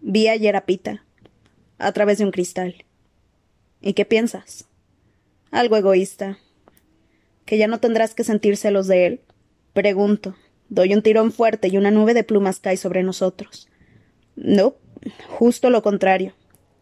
Vi 0.00 0.28
ayer 0.28 0.54
a 0.54 0.66
Pita, 0.66 1.04
a 1.78 1.90
través 1.90 2.18
de 2.18 2.24
un 2.24 2.30
cristal. 2.30 2.84
¿Y 3.80 3.94
qué 3.94 4.04
piensas? 4.04 4.66
Algo 5.50 5.76
egoísta. 5.76 6.38
¿Que 7.44 7.58
ya 7.58 7.66
no 7.66 7.80
tendrás 7.80 8.14
que 8.14 8.22
sentir 8.22 8.56
celos 8.56 8.86
de 8.86 9.06
él? 9.06 9.20
Pregunto. 9.72 10.36
Doy 10.68 10.94
un 10.94 11.02
tirón 11.02 11.32
fuerte 11.32 11.66
y 11.66 11.76
una 11.76 11.90
nube 11.90 12.14
de 12.14 12.22
plumas 12.22 12.60
cae 12.60 12.76
sobre 12.76 13.02
nosotros. 13.02 13.68
No, 14.36 14.76
justo 15.26 15.70
lo 15.70 15.82
contrario, 15.82 16.34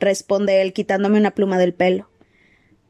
responde 0.03 0.61
él 0.61 0.73
quitándome 0.73 1.19
una 1.19 1.31
pluma 1.31 1.59
del 1.59 1.73
pelo. 1.73 2.11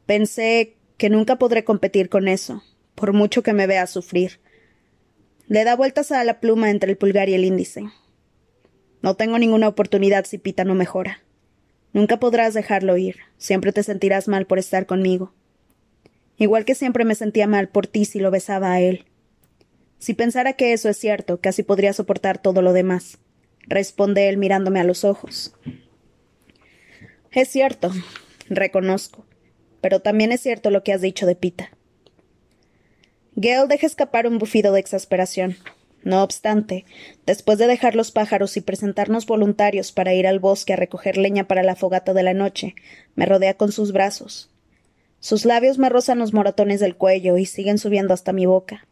Pensé 0.06 0.76
que 0.96 1.10
nunca 1.10 1.36
podré 1.36 1.64
competir 1.64 2.08
con 2.08 2.26
eso, 2.26 2.62
por 2.94 3.12
mucho 3.12 3.42
que 3.42 3.52
me 3.52 3.66
vea 3.66 3.86
sufrir. 3.86 4.40
Le 5.46 5.64
da 5.64 5.76
vueltas 5.76 6.10
a 6.12 6.24
la 6.24 6.40
pluma 6.40 6.70
entre 6.70 6.90
el 6.90 6.96
pulgar 6.96 7.28
y 7.28 7.34
el 7.34 7.44
índice. 7.44 7.84
No 9.02 9.16
tengo 9.16 9.38
ninguna 9.38 9.68
oportunidad 9.68 10.24
si 10.24 10.38
Pita 10.38 10.64
no 10.64 10.74
mejora. 10.74 11.22
Nunca 11.92 12.18
podrás 12.18 12.54
dejarlo 12.54 12.96
ir, 12.96 13.16
siempre 13.36 13.72
te 13.72 13.82
sentirás 13.82 14.28
mal 14.28 14.46
por 14.46 14.58
estar 14.58 14.86
conmigo. 14.86 15.34
Igual 16.38 16.64
que 16.64 16.74
siempre 16.74 17.04
me 17.04 17.14
sentía 17.14 17.46
mal 17.46 17.68
por 17.68 17.86
ti 17.86 18.04
si 18.04 18.18
lo 18.18 18.30
besaba 18.30 18.72
a 18.72 18.80
él. 18.80 19.04
Si 19.98 20.14
pensara 20.14 20.54
que 20.54 20.72
eso 20.72 20.88
es 20.88 20.96
cierto, 20.96 21.40
casi 21.40 21.62
podría 21.62 21.92
soportar 21.92 22.40
todo 22.40 22.62
lo 22.62 22.72
demás, 22.72 23.18
responde 23.68 24.28
él 24.28 24.36
mirándome 24.36 24.80
a 24.80 24.84
los 24.84 25.04
ojos. 25.04 25.54
Es 27.32 27.48
cierto, 27.48 27.90
reconozco, 28.50 29.24
pero 29.80 30.00
también 30.00 30.32
es 30.32 30.42
cierto 30.42 30.70
lo 30.70 30.84
que 30.84 30.92
has 30.92 31.00
dicho 31.00 31.24
de 31.24 31.34
Pita. 31.34 31.70
Gale 33.36 33.68
deja 33.68 33.86
escapar 33.86 34.26
un 34.26 34.36
bufido 34.36 34.74
de 34.74 34.80
exasperación. 34.80 35.56
No 36.04 36.22
obstante, 36.22 36.84
después 37.24 37.56
de 37.56 37.68
dejar 37.68 37.96
los 37.96 38.10
pájaros 38.10 38.58
y 38.58 38.60
presentarnos 38.60 39.24
voluntarios 39.24 39.92
para 39.92 40.12
ir 40.12 40.26
al 40.26 40.40
bosque 40.40 40.74
a 40.74 40.76
recoger 40.76 41.16
leña 41.16 41.48
para 41.48 41.62
la 41.62 41.74
fogata 41.74 42.12
de 42.12 42.22
la 42.22 42.34
noche, 42.34 42.74
me 43.14 43.24
rodea 43.24 43.54
con 43.54 43.72
sus 43.72 43.92
brazos. 43.92 44.50
Sus 45.18 45.46
labios 45.46 45.78
me 45.78 45.88
rozan 45.88 46.18
los 46.18 46.34
moratones 46.34 46.80
del 46.80 46.96
cuello 46.96 47.38
y 47.38 47.46
siguen 47.46 47.78
subiendo 47.78 48.12
hasta 48.12 48.34
mi 48.34 48.44
boca. 48.44 48.86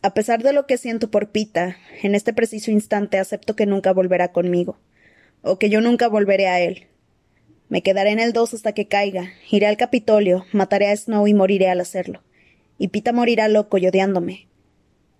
A 0.00 0.14
pesar 0.14 0.42
de 0.42 0.54
lo 0.54 0.66
que 0.66 0.78
siento 0.78 1.10
por 1.10 1.28
Pita, 1.30 1.76
en 2.02 2.14
este 2.14 2.32
preciso 2.32 2.70
instante 2.70 3.18
acepto 3.18 3.54
que 3.54 3.66
nunca 3.66 3.92
volverá 3.92 4.32
conmigo, 4.32 4.78
o 5.42 5.58
que 5.58 5.68
yo 5.68 5.82
nunca 5.82 6.08
volveré 6.08 6.46
a 6.46 6.60
él. 6.60 6.86
Me 7.74 7.82
quedaré 7.82 8.12
en 8.12 8.20
el 8.20 8.32
dos 8.32 8.54
hasta 8.54 8.70
que 8.70 8.86
caiga, 8.86 9.32
iré 9.50 9.66
al 9.66 9.76
Capitolio, 9.76 10.46
mataré 10.52 10.92
a 10.92 10.96
Snow 10.96 11.26
y 11.26 11.34
moriré 11.34 11.70
al 11.70 11.80
hacerlo. 11.80 12.22
Y 12.78 12.86
Pita 12.86 13.12
morirá 13.12 13.48
loco 13.48 13.78
y 13.78 13.86
odiándome, 13.88 14.46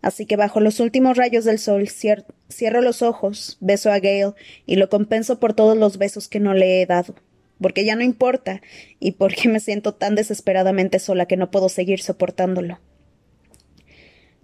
Así 0.03 0.25
que 0.25 0.37
bajo 0.37 0.61
los 0.61 0.79
últimos 0.79 1.17
rayos 1.17 1.45
del 1.45 1.59
sol 1.59 1.89
cierro 1.89 2.81
los 2.81 3.03
ojos, 3.03 3.59
beso 3.59 3.91
a 3.91 3.99
Gale 3.99 4.35
y 4.67 4.77
lo 4.77 4.89
compenso 4.89 5.41
por 5.41 5.53
todos 5.55 5.77
los 5.77 5.99
besos 5.99 6.29
que 6.29 6.39
no 6.39 6.55
le 6.55 6.81
he 6.81 6.87
dado, 6.87 7.17
porque 7.61 7.85
ya 7.85 7.97
no 7.97 8.05
importa 8.05 8.63
y 9.01 9.11
porque 9.19 9.49
me 9.49 9.59
siento 9.59 9.93
tan 9.93 10.15
desesperadamente 10.15 11.01
sola 11.01 11.27
que 11.27 11.37
no 11.37 11.51
puedo 11.51 11.69
seguir 11.69 12.03
soportándolo. 12.03 12.79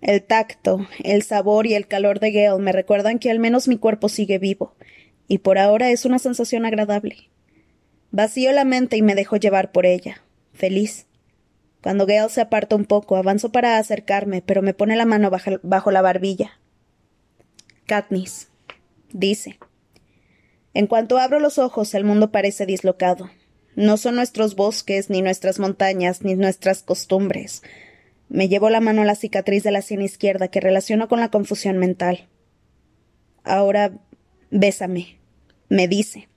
El 0.01 0.21
tacto, 0.25 0.85
el 1.05 1.23
sabor 1.23 1.69
y 1.69 1.75
el 1.75 1.87
calor 1.87 2.19
de 2.19 2.33
Gale 2.33 2.61
me 2.61 2.73
recuerdan 2.73 3.21
que 3.21 3.31
al 3.31 3.39
menos 3.39 3.69
mi 3.69 3.77
cuerpo 3.77 4.09
sigue 4.09 4.41
vivo, 4.41 4.75
y 5.29 5.39
por 5.39 5.59
ahora 5.59 5.93
es 5.93 6.05
una 6.05 6.19
sensación 6.19 6.67
agradable. 6.67 7.30
Vacío 8.13 8.53
la 8.53 8.65
mente 8.65 8.97
y 8.97 9.03
me 9.03 9.15
dejo 9.15 9.37
llevar 9.37 9.71
por 9.71 9.87
ella, 9.87 10.23
feliz. 10.53 11.07
Cuando 11.81 12.07
Gale 12.07 12.29
se 12.29 12.41
aparta 12.41 12.75
un 12.75 12.85
poco, 12.85 13.17
avanzo 13.17 13.53
para 13.53 13.79
acercarme, 13.79 14.43
pero 14.43 14.63
me 14.63 14.75
pone 14.75 14.97
la 14.97 15.07
mano 15.07 15.31
bajo, 15.63 15.91
la 15.91 16.03
barbilla. 16.03 16.59
Katniss, 17.87 18.49
dice. 19.13 19.59
En 20.75 20.87
cuanto 20.87 21.19
abro 21.19 21.41
los 21.41 21.59
ojos, 21.59 21.95
el 21.95 22.05
mundo 22.05 22.33
parece 22.33 22.67
dislocado. 22.67 23.31
No 23.77 23.97
son 23.97 24.17
nuestros 24.17 24.57
bosques, 24.57 25.09
ni 25.09 25.23
nuestras 25.23 25.59
montañas, 25.59 26.23
ni 26.23 26.35
nuestras 26.35 26.83
costumbres. 26.83 27.63
Me 28.29 28.49
llevo 28.49 28.71
la 28.71 28.81
mano 28.81 29.03
a 29.03 29.05
la 29.05 29.15
cicatriz 29.15 29.63
de 29.63 29.71
la 29.71 29.83
sien 29.83 30.03
izquierda 30.03 30.49
que 30.49 30.61
relaciono 30.61 31.09
con 31.09 31.21
la 31.21 31.31
confusión 31.31 31.79
mental. 31.79 32.29
Ahora, 33.43 33.93
bésame, 34.51 35.19
me 35.69 35.89
dice. 35.89 36.30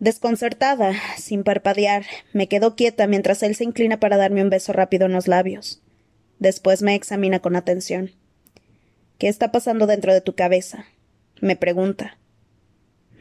Desconcertada, 0.00 0.94
sin 1.18 1.44
parpadear, 1.44 2.06
me 2.32 2.48
quedo 2.48 2.74
quieta 2.74 3.06
mientras 3.06 3.42
él 3.42 3.54
se 3.54 3.64
inclina 3.64 4.00
para 4.00 4.16
darme 4.16 4.42
un 4.42 4.48
beso 4.48 4.72
rápido 4.72 5.04
en 5.04 5.12
los 5.12 5.28
labios. 5.28 5.82
Después 6.38 6.80
me 6.80 6.94
examina 6.94 7.40
con 7.40 7.54
atención. 7.54 8.10
¿Qué 9.18 9.28
está 9.28 9.52
pasando 9.52 9.86
dentro 9.86 10.14
de 10.14 10.22
tu 10.22 10.34
cabeza? 10.34 10.86
me 11.42 11.54
pregunta. 11.54 12.16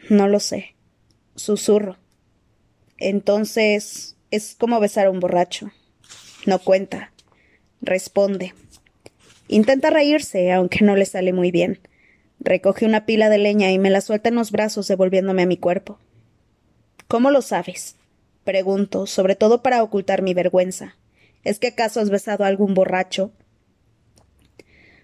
No 0.09 0.29
lo 0.29 0.39
sé. 0.39 0.75
Susurro. 1.35 1.97
Entonces 2.97 4.15
es 4.31 4.55
como 4.57 4.79
besar 4.79 5.07
a 5.07 5.11
un 5.11 5.19
borracho. 5.19 5.71
No 6.45 6.59
cuenta. 6.59 7.11
Responde. 7.81 8.53
Intenta 9.49 9.89
reírse, 9.89 10.53
aunque 10.53 10.85
no 10.85 10.95
le 10.95 11.05
sale 11.05 11.33
muy 11.33 11.51
bien. 11.51 11.79
Recoge 12.39 12.85
una 12.85 13.05
pila 13.05 13.27
de 13.29 13.37
leña 13.37 13.69
y 13.71 13.79
me 13.79 13.89
la 13.89 13.99
suelta 13.99 14.29
en 14.29 14.35
los 14.35 14.51
brazos, 14.51 14.87
devolviéndome 14.87 15.41
a 15.41 15.45
mi 15.47 15.57
cuerpo. 15.57 15.99
¿Cómo 17.09 17.31
lo 17.31 17.41
sabes? 17.41 17.95
Pregunto, 18.43 19.07
sobre 19.07 19.35
todo 19.35 19.63
para 19.63 19.81
ocultar 19.81 20.21
mi 20.21 20.35
vergüenza. 20.35 20.95
¿Es 21.43 21.57
que 21.57 21.69
acaso 21.69 21.99
has 21.99 22.11
besado 22.11 22.43
a 22.43 22.47
algún 22.47 22.75
borracho? 22.75 23.31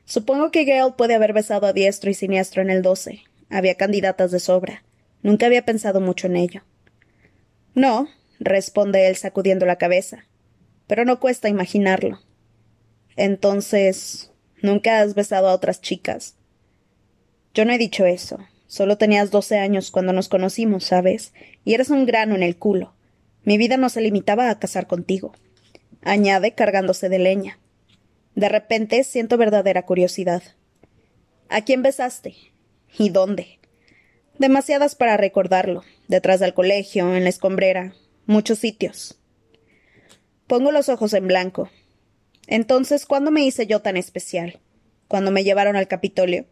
Supongo 0.06 0.52
que 0.52 0.66
Gale 0.66 0.94
puede 0.96 1.16
haber 1.16 1.34
besado 1.34 1.66
a 1.66 1.74
diestro 1.74 2.12
y 2.12 2.14
siniestro 2.14 2.62
en 2.62 2.70
el 2.70 2.84
doce. 2.84 3.24
Había 3.50 3.74
candidatas 3.74 4.30
de 4.30 4.40
sobra. 4.40 4.84
Nunca 5.24 5.48
había 5.48 5.66
pensado 5.66 6.00
mucho 6.00 6.28
en 6.28 6.36
ello. 6.36 6.62
No, 7.74 8.08
responde 8.40 9.08
él 9.08 9.16
sacudiendo 9.16 9.66
la 9.66 9.80
cabeza. 9.80 10.28
Pero 10.86 11.06
no 11.06 11.20
cuesta 11.20 11.50
imaginarlo. 11.50 12.20
Entonces, 13.16 14.30
¿nunca 14.62 15.00
has 15.00 15.16
besado 15.16 15.48
a 15.50 15.56
otras 15.56 15.82
chicas? 15.82 16.36
Yo 17.56 17.66
no 17.66 17.74
he 17.74 17.80
dicho 17.80 18.06
eso. 18.06 18.38
Solo 18.68 18.98
tenías 18.98 19.32
doce 19.32 19.58
años 19.58 19.92
cuando 19.92 20.14
nos 20.14 20.30
conocimos, 20.30 20.86
¿sabes? 20.86 21.34
Y 21.64 21.74
eres 21.74 21.90
un 21.90 22.06
grano 22.06 22.36
en 22.36 22.44
el 22.44 22.58
culo. 22.58 22.94
Mi 23.44 23.58
vida 23.58 23.78
no 23.78 23.90
se 23.90 24.02
limitaba 24.02 24.50
a 24.50 24.60
casar 24.60 24.88
contigo. 24.88 25.34
Añade 26.02 26.54
cargándose 26.54 27.10
de 27.10 27.20
leña. 27.20 27.60
De 28.34 28.50
repente 28.50 29.04
siento 29.04 29.38
verdadera 29.38 29.86
curiosidad. 29.86 30.44
¿A 31.50 31.62
quién 31.62 31.84
besaste? 31.84 32.36
¿Y 32.98 33.10
dónde? 33.10 33.60
Demasiadas 34.40 34.96
para 34.96 35.16
recordarlo. 35.16 35.84
Detrás 36.08 36.40
del 36.40 36.54
colegio, 36.54 37.16
en 37.16 37.24
la 37.24 37.30
escombrera, 37.30 37.94
muchos 38.26 38.60
sitios. 38.60 39.20
Pongo 40.48 40.72
los 40.72 40.90
ojos 40.90 41.14
en 41.14 41.28
blanco. 41.28 41.70
Entonces, 42.48 43.06
¿cuándo 43.06 43.32
me 43.32 43.46
hice 43.46 43.66
yo 43.68 43.82
tan 43.82 43.98
especial? 43.98 44.60
¿Cuándo 45.08 45.32
me 45.32 45.44
llevaron 45.44 45.76
al 45.76 45.88
Capitolio? 45.88 46.46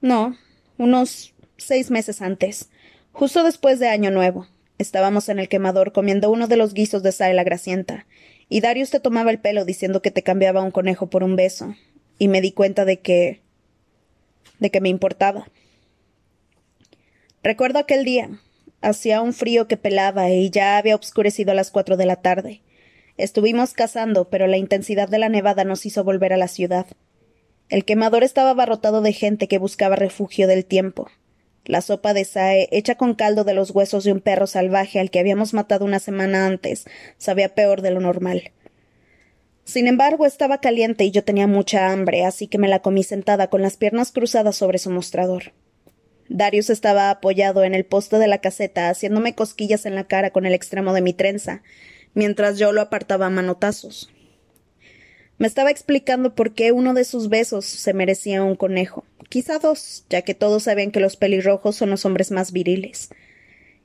No, 0.00 0.36
unos 0.78 1.34
seis 1.56 1.90
meses 1.90 2.22
antes, 2.22 2.68
justo 3.12 3.42
después 3.42 3.78
de 3.78 3.88
Año 3.88 4.10
Nuevo. 4.10 4.46
Estábamos 4.78 5.28
en 5.28 5.38
el 5.38 5.48
quemador 5.48 5.92
comiendo 5.92 6.30
uno 6.30 6.48
de 6.48 6.56
los 6.56 6.74
guisos 6.74 7.02
de 7.02 7.12
sal 7.12 7.34
la 7.34 7.44
grasienta, 7.44 8.06
y 8.48 8.60
Darius 8.60 8.90
te 8.90 9.00
tomaba 9.00 9.30
el 9.30 9.40
pelo 9.40 9.64
diciendo 9.64 10.02
que 10.02 10.10
te 10.10 10.22
cambiaba 10.22 10.62
un 10.62 10.70
conejo 10.70 11.08
por 11.08 11.24
un 11.24 11.36
beso, 11.36 11.74
y 12.18 12.28
me 12.28 12.40
di 12.40 12.52
cuenta 12.52 12.84
de 12.84 13.00
que. 13.00 13.40
de 14.58 14.70
que 14.70 14.80
me 14.80 14.88
importaba. 14.88 15.48
Recuerdo 17.42 17.78
aquel 17.78 18.04
día. 18.04 18.40
Hacía 18.82 19.22
un 19.22 19.32
frío 19.32 19.68
que 19.68 19.76
pelaba 19.76 20.30
y 20.30 20.50
ya 20.50 20.76
había 20.76 20.94
obscurecido 20.94 21.52
a 21.52 21.54
las 21.54 21.70
cuatro 21.70 21.96
de 21.96 22.06
la 22.06 22.16
tarde. 22.16 22.60
Estuvimos 23.16 23.72
cazando, 23.72 24.28
pero 24.28 24.46
la 24.46 24.58
intensidad 24.58 25.08
de 25.08 25.18
la 25.18 25.28
nevada 25.28 25.64
nos 25.64 25.86
hizo 25.86 26.04
volver 26.04 26.32
a 26.32 26.36
la 26.36 26.48
ciudad. 26.48 26.86
El 27.68 27.84
quemador 27.84 28.22
estaba 28.22 28.50
abarrotado 28.50 29.02
de 29.02 29.12
gente 29.12 29.48
que 29.48 29.58
buscaba 29.58 29.96
refugio 29.96 30.46
del 30.46 30.64
tiempo. 30.64 31.10
La 31.64 31.80
sopa 31.80 32.14
de 32.14 32.24
sae, 32.24 32.68
hecha 32.70 32.94
con 32.94 33.14
caldo 33.14 33.42
de 33.42 33.54
los 33.54 33.72
huesos 33.72 34.04
de 34.04 34.12
un 34.12 34.20
perro 34.20 34.46
salvaje 34.46 35.00
al 35.00 35.10
que 35.10 35.18
habíamos 35.18 35.52
matado 35.52 35.84
una 35.84 35.98
semana 35.98 36.46
antes, 36.46 36.84
sabía 37.18 37.56
peor 37.56 37.82
de 37.82 37.90
lo 37.90 38.00
normal. 38.00 38.52
Sin 39.64 39.88
embargo, 39.88 40.26
estaba 40.26 40.60
caliente 40.60 41.02
y 41.02 41.10
yo 41.10 41.24
tenía 41.24 41.48
mucha 41.48 41.90
hambre, 41.90 42.24
así 42.24 42.46
que 42.46 42.58
me 42.58 42.68
la 42.68 42.82
comí 42.82 43.02
sentada 43.02 43.50
con 43.50 43.62
las 43.62 43.76
piernas 43.76 44.12
cruzadas 44.12 44.54
sobre 44.54 44.78
su 44.78 44.90
mostrador. 44.90 45.54
Darius 46.28 46.70
estaba 46.70 47.10
apoyado 47.10 47.64
en 47.64 47.74
el 47.74 47.84
poste 47.84 48.18
de 48.18 48.28
la 48.28 48.38
caseta, 48.38 48.88
haciéndome 48.88 49.34
cosquillas 49.34 49.86
en 49.86 49.96
la 49.96 50.04
cara 50.04 50.30
con 50.30 50.46
el 50.46 50.54
extremo 50.54 50.92
de 50.92 51.00
mi 51.00 51.14
trenza, 51.14 51.62
mientras 52.14 52.58
yo 52.58 52.70
lo 52.70 52.80
apartaba 52.80 53.26
a 53.26 53.30
manotazos. 53.30 54.12
Me 55.38 55.46
estaba 55.46 55.70
explicando 55.70 56.34
por 56.34 56.54
qué 56.54 56.72
uno 56.72 56.94
de 56.94 57.04
sus 57.04 57.28
besos 57.28 57.66
se 57.66 57.92
merecía 57.92 58.42
un 58.42 58.56
conejo, 58.56 59.04
quizá 59.28 59.58
dos, 59.58 60.04
ya 60.08 60.22
que 60.22 60.34
todos 60.34 60.62
sabían 60.62 60.90
que 60.90 61.00
los 61.00 61.16
pelirrojos 61.16 61.76
son 61.76 61.90
los 61.90 62.06
hombres 62.06 62.30
más 62.30 62.52
viriles. 62.52 63.10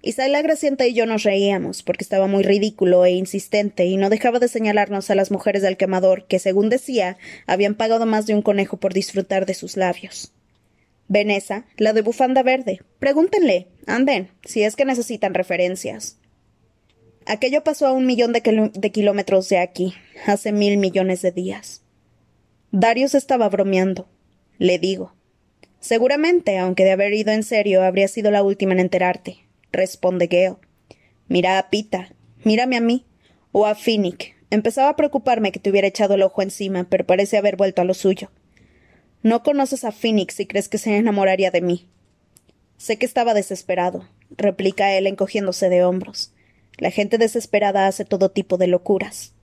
Isabel 0.02 0.32
la 0.32 0.42
Gracienta 0.42 0.88
y 0.88 0.94
yo 0.94 1.06
nos 1.06 1.24
reíamos, 1.24 1.84
porque 1.84 2.04
estaba 2.04 2.26
muy 2.26 2.44
ridículo 2.44 3.06
e 3.06 3.12
insistente, 3.12 3.86
y 3.86 3.98
no 3.98 4.10
dejaba 4.10 4.40
de 4.40 4.48
señalarnos 4.48 5.12
a 5.12 5.16
las 5.16 5.30
mujeres 5.30 5.62
del 5.62 5.78
quemador, 5.78 6.26
que, 6.26 6.40
según 6.40 6.70
decía, 6.70 7.18
habían 7.46 7.76
pagado 7.76 8.06
más 8.06 8.26
de 8.26 8.34
un 8.34 8.42
conejo 8.42 8.78
por 8.78 8.94
disfrutar 8.94 9.46
de 9.46 9.54
sus 9.54 9.78
labios. 9.78 10.34
Veneza, 11.10 11.66
la 11.76 11.92
de 11.92 12.02
bufanda 12.02 12.42
verde. 12.42 12.80
Pregúntenle, 12.98 13.68
anden, 13.86 14.30
si 14.46 14.64
es 14.64 14.78
que 14.78 14.86
necesitan 14.86 15.34
referencias. 15.34 16.18
Aquello 17.26 17.64
pasó 17.64 17.86
a 17.88 17.92
un 17.92 18.06
millón 18.06 18.34
de, 18.34 18.42
kilómetros 18.92 19.48
de 19.50 19.60
aquí, 19.60 19.94
hace 20.26 20.52
mil 20.52 20.78
millones 20.78 21.22
de 21.22 21.32
días. 21.32 21.82
Darius 22.72 23.16
estaba 23.16 23.48
bromeando. 23.50 24.08
Le 24.58 24.80
digo. 24.80 25.14
Seguramente, 25.80 26.58
aunque 26.58 26.84
de 26.84 26.92
haber 26.92 27.14
ido 27.14 27.32
en 27.32 27.44
serio, 27.44 27.84
habría 27.84 28.08
sido 28.08 28.32
la 28.32 28.44
última 28.44 28.74
en 28.74 28.80
enterarte, 28.80 29.38
responde 29.72 30.28
Gale. 30.28 30.58
Mira 31.28 31.58
a 31.58 31.70
Pita, 31.70 32.14
mírame 32.44 32.78
a 32.78 32.82
mí, 32.82 33.06
o 33.52 33.66
a 33.66 33.76
Finnick. 33.76 34.36
Empezaba 34.50 34.90
a 34.90 34.96
preocuparme 34.96 35.52
que 35.52 35.60
te 35.60 35.70
hubiera 35.70 35.88
echado 35.88 36.16
el 36.16 36.24
ojo 36.24 36.42
encima, 36.42 36.88
pero 36.90 37.06
parece 37.06 37.38
haber 37.38 37.56
vuelto 37.56 37.82
a 37.82 37.86
lo 37.86 37.94
suyo. 37.94 38.32
No 39.24 39.44
conoces 39.44 39.84
a 39.84 39.92
Phoenix 39.92 40.40
y 40.40 40.46
crees 40.48 40.70
que 40.70 40.78
se 40.78 40.98
enamoraría 40.98 41.52
de 41.52 41.62
mí. 41.62 41.88
Sé 42.78 42.98
que 42.98 43.06
estaba 43.06 43.34
desesperado, 43.34 44.08
replica 44.32 44.94
él 44.94 45.08
encogiéndose 45.08 45.70
de 45.70 45.84
hombros. 45.84 46.34
La 46.78 46.92
gente 46.92 47.18
desesperada 47.18 47.88
hace 47.88 48.06
todo 48.06 48.32
tipo 48.32 48.58
de 48.58 48.68
locuras. 48.68 49.34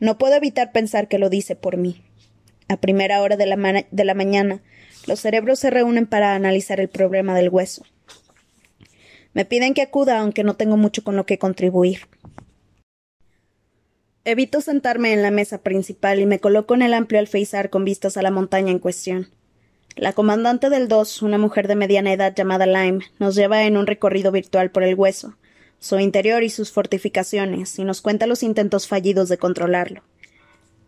No 0.00 0.18
puedo 0.18 0.34
evitar 0.34 0.72
pensar 0.72 1.08
que 1.08 1.18
lo 1.18 1.30
dice 1.30 1.56
por 1.56 1.76
mí. 1.76 2.02
A 2.68 2.76
primera 2.76 3.22
hora 3.22 3.36
de 3.36 3.46
la, 3.46 3.86
de 3.90 4.04
la 4.04 4.14
mañana, 4.14 4.62
los 5.06 5.20
cerebros 5.20 5.58
se 5.58 5.70
reúnen 5.70 6.06
para 6.06 6.34
analizar 6.34 6.80
el 6.80 6.88
problema 6.88 7.34
del 7.34 7.48
hueso. 7.48 7.84
Me 9.32 9.44
piden 9.44 9.74
que 9.74 9.82
acuda, 9.82 10.20
aunque 10.20 10.44
no 10.44 10.56
tengo 10.56 10.76
mucho 10.76 11.02
con 11.04 11.16
lo 11.16 11.26
que 11.26 11.38
contribuir. 11.38 12.00
Evito 14.24 14.62
sentarme 14.62 15.12
en 15.12 15.22
la 15.22 15.30
mesa 15.30 15.58
principal 15.58 16.20
y 16.20 16.26
me 16.26 16.38
coloco 16.38 16.74
en 16.74 16.82
el 16.82 16.94
amplio 16.94 17.20
alféizar 17.20 17.68
con 17.68 17.84
vistas 17.84 18.16
a 18.16 18.22
la 18.22 18.30
montaña 18.30 18.70
en 18.70 18.78
cuestión. 18.78 19.28
La 19.96 20.12
comandante 20.12 20.70
del 20.70 20.88
dos, 20.88 21.20
una 21.20 21.36
mujer 21.36 21.68
de 21.68 21.76
mediana 21.76 22.12
edad 22.12 22.34
llamada 22.34 22.66
Lime, 22.66 23.04
nos 23.18 23.34
lleva 23.34 23.64
en 23.64 23.76
un 23.76 23.86
recorrido 23.86 24.32
virtual 24.32 24.70
por 24.70 24.82
el 24.82 24.94
hueso, 24.94 25.36
su 25.84 25.98
interior 25.98 26.42
y 26.42 26.48
sus 26.48 26.72
fortificaciones, 26.72 27.78
y 27.78 27.84
nos 27.84 28.00
cuenta 28.00 28.26
los 28.26 28.42
intentos 28.42 28.88
fallidos 28.88 29.28
de 29.28 29.36
controlarlo. 29.36 30.02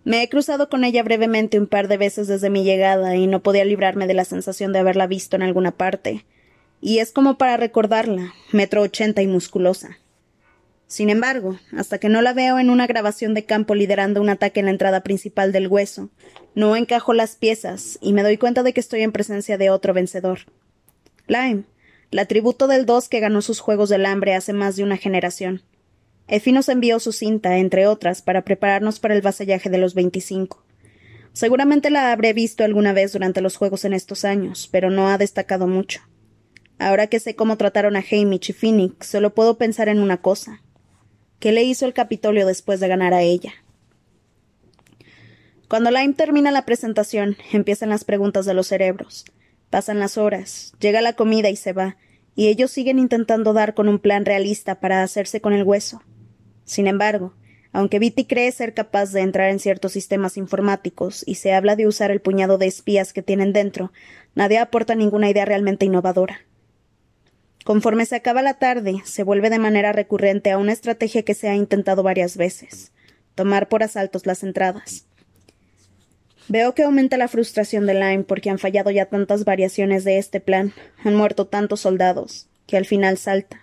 Me 0.04 0.22
he 0.22 0.28
cruzado 0.30 0.70
con 0.70 0.84
ella 0.84 1.02
brevemente 1.02 1.58
un 1.58 1.66
par 1.66 1.86
de 1.86 1.98
veces 1.98 2.28
desde 2.28 2.48
mi 2.48 2.64
llegada 2.64 3.14
y 3.14 3.26
no 3.26 3.42
podía 3.42 3.66
librarme 3.66 4.06
de 4.06 4.14
la 4.14 4.24
sensación 4.24 4.72
de 4.72 4.78
haberla 4.78 5.06
visto 5.06 5.36
en 5.36 5.42
alguna 5.42 5.72
parte. 5.72 6.24
Y 6.80 7.00
es 7.00 7.12
como 7.12 7.36
para 7.36 7.58
recordarla, 7.58 8.32
metro 8.52 8.80
ochenta 8.80 9.20
y 9.20 9.26
musculosa. 9.26 9.98
Sin 10.86 11.10
embargo, 11.10 11.58
hasta 11.76 11.98
que 11.98 12.08
no 12.08 12.22
la 12.22 12.32
veo 12.32 12.58
en 12.58 12.70
una 12.70 12.86
grabación 12.86 13.34
de 13.34 13.44
campo 13.44 13.74
liderando 13.74 14.22
un 14.22 14.30
ataque 14.30 14.60
en 14.60 14.66
la 14.66 14.72
entrada 14.72 15.02
principal 15.02 15.52
del 15.52 15.68
hueso, 15.68 16.08
no 16.54 16.74
encajo 16.74 17.12
las 17.12 17.36
piezas 17.36 17.98
y 18.00 18.14
me 18.14 18.22
doy 18.22 18.38
cuenta 18.38 18.62
de 18.62 18.72
que 18.72 18.80
estoy 18.80 19.02
en 19.02 19.12
presencia 19.12 19.58
de 19.58 19.68
otro 19.68 19.92
vencedor. 19.92 20.38
Lime, 21.26 21.64
el 22.10 22.18
atributo 22.18 22.66
del 22.66 22.86
dos 22.86 23.08
que 23.08 23.20
ganó 23.20 23.42
sus 23.42 23.60
Juegos 23.60 23.88
del 23.88 24.06
Hambre 24.06 24.34
hace 24.34 24.52
más 24.52 24.76
de 24.76 24.82
una 24.82 24.96
generación. 24.96 25.62
Effie 26.28 26.52
nos 26.52 26.68
envió 26.68 26.98
su 26.98 27.12
cinta, 27.12 27.58
entre 27.58 27.86
otras, 27.86 28.22
para 28.22 28.42
prepararnos 28.42 29.00
para 29.00 29.14
el 29.14 29.22
vasallaje 29.22 29.70
de 29.70 29.78
los 29.78 29.94
veinticinco. 29.94 30.64
Seguramente 31.32 31.90
la 31.90 32.12
habré 32.12 32.32
visto 32.32 32.64
alguna 32.64 32.92
vez 32.92 33.12
durante 33.12 33.40
los 33.40 33.56
Juegos 33.56 33.84
en 33.84 33.92
estos 33.92 34.24
años, 34.24 34.68
pero 34.72 34.90
no 34.90 35.08
ha 35.08 35.18
destacado 35.18 35.66
mucho. 35.66 36.00
Ahora 36.78 37.06
que 37.06 37.20
sé 37.20 37.36
cómo 37.36 37.56
trataron 37.56 37.96
a 37.96 38.04
Hamish 38.10 38.50
y 38.50 38.52
Phoenix, 38.52 39.06
solo 39.06 39.34
puedo 39.34 39.56
pensar 39.56 39.88
en 39.88 40.00
una 40.00 40.16
cosa. 40.16 40.62
¿Qué 41.38 41.52
le 41.52 41.62
hizo 41.62 41.86
el 41.86 41.92
Capitolio 41.92 42.46
después 42.46 42.80
de 42.80 42.88
ganar 42.88 43.14
a 43.14 43.22
ella? 43.22 43.52
Cuando 45.68 45.90
Lime 45.90 46.14
termina 46.14 46.50
la 46.50 46.64
presentación, 46.64 47.36
empiezan 47.52 47.90
las 47.90 48.04
preguntas 48.04 48.46
de 48.46 48.54
los 48.54 48.68
cerebros. 48.68 49.24
Pasan 49.70 49.98
las 49.98 50.16
horas, 50.18 50.72
llega 50.80 51.00
la 51.00 51.14
comida 51.14 51.50
y 51.50 51.56
se 51.56 51.72
va, 51.72 51.96
y 52.34 52.48
ellos 52.48 52.70
siguen 52.70 52.98
intentando 52.98 53.52
dar 53.52 53.74
con 53.74 53.88
un 53.88 53.98
plan 53.98 54.24
realista 54.24 54.80
para 54.80 55.02
hacerse 55.02 55.40
con 55.40 55.52
el 55.52 55.64
hueso. 55.64 56.02
Sin 56.64 56.86
embargo, 56.86 57.34
aunque 57.72 57.98
Viti 57.98 58.24
cree 58.24 58.50
ser 58.52 58.74
capaz 58.74 59.12
de 59.12 59.20
entrar 59.20 59.50
en 59.50 59.58
ciertos 59.58 59.92
sistemas 59.92 60.36
informáticos 60.36 61.22
y 61.26 61.36
se 61.36 61.52
habla 61.52 61.76
de 61.76 61.86
usar 61.86 62.10
el 62.10 62.20
puñado 62.20 62.58
de 62.58 62.66
espías 62.66 63.12
que 63.12 63.22
tienen 63.22 63.52
dentro, 63.52 63.92
nadie 64.34 64.58
aporta 64.58 64.94
ninguna 64.94 65.28
idea 65.28 65.44
realmente 65.44 65.84
innovadora. 65.86 66.40
Conforme 67.64 68.06
se 68.06 68.16
acaba 68.16 68.42
la 68.42 68.54
tarde, 68.54 69.02
se 69.04 69.24
vuelve 69.24 69.50
de 69.50 69.58
manera 69.58 69.92
recurrente 69.92 70.50
a 70.52 70.58
una 70.58 70.72
estrategia 70.72 71.22
que 71.22 71.34
se 71.34 71.48
ha 71.48 71.56
intentado 71.56 72.02
varias 72.02 72.36
veces 72.36 72.92
tomar 73.36 73.68
por 73.68 73.84
asaltos 73.84 74.26
las 74.26 74.42
entradas. 74.42 75.06
Veo 76.48 76.74
que 76.74 76.84
aumenta 76.84 77.16
la 77.16 77.26
frustración 77.26 77.86
de 77.86 77.94
Lyme 77.94 78.22
porque 78.22 78.50
han 78.50 78.58
fallado 78.58 78.90
ya 78.90 79.06
tantas 79.06 79.44
variaciones 79.44 80.04
de 80.04 80.18
este 80.18 80.40
plan, 80.40 80.72
han 81.02 81.16
muerto 81.16 81.48
tantos 81.48 81.80
soldados, 81.80 82.48
que 82.66 82.76
al 82.76 82.86
final 82.86 83.18
salta. 83.18 83.60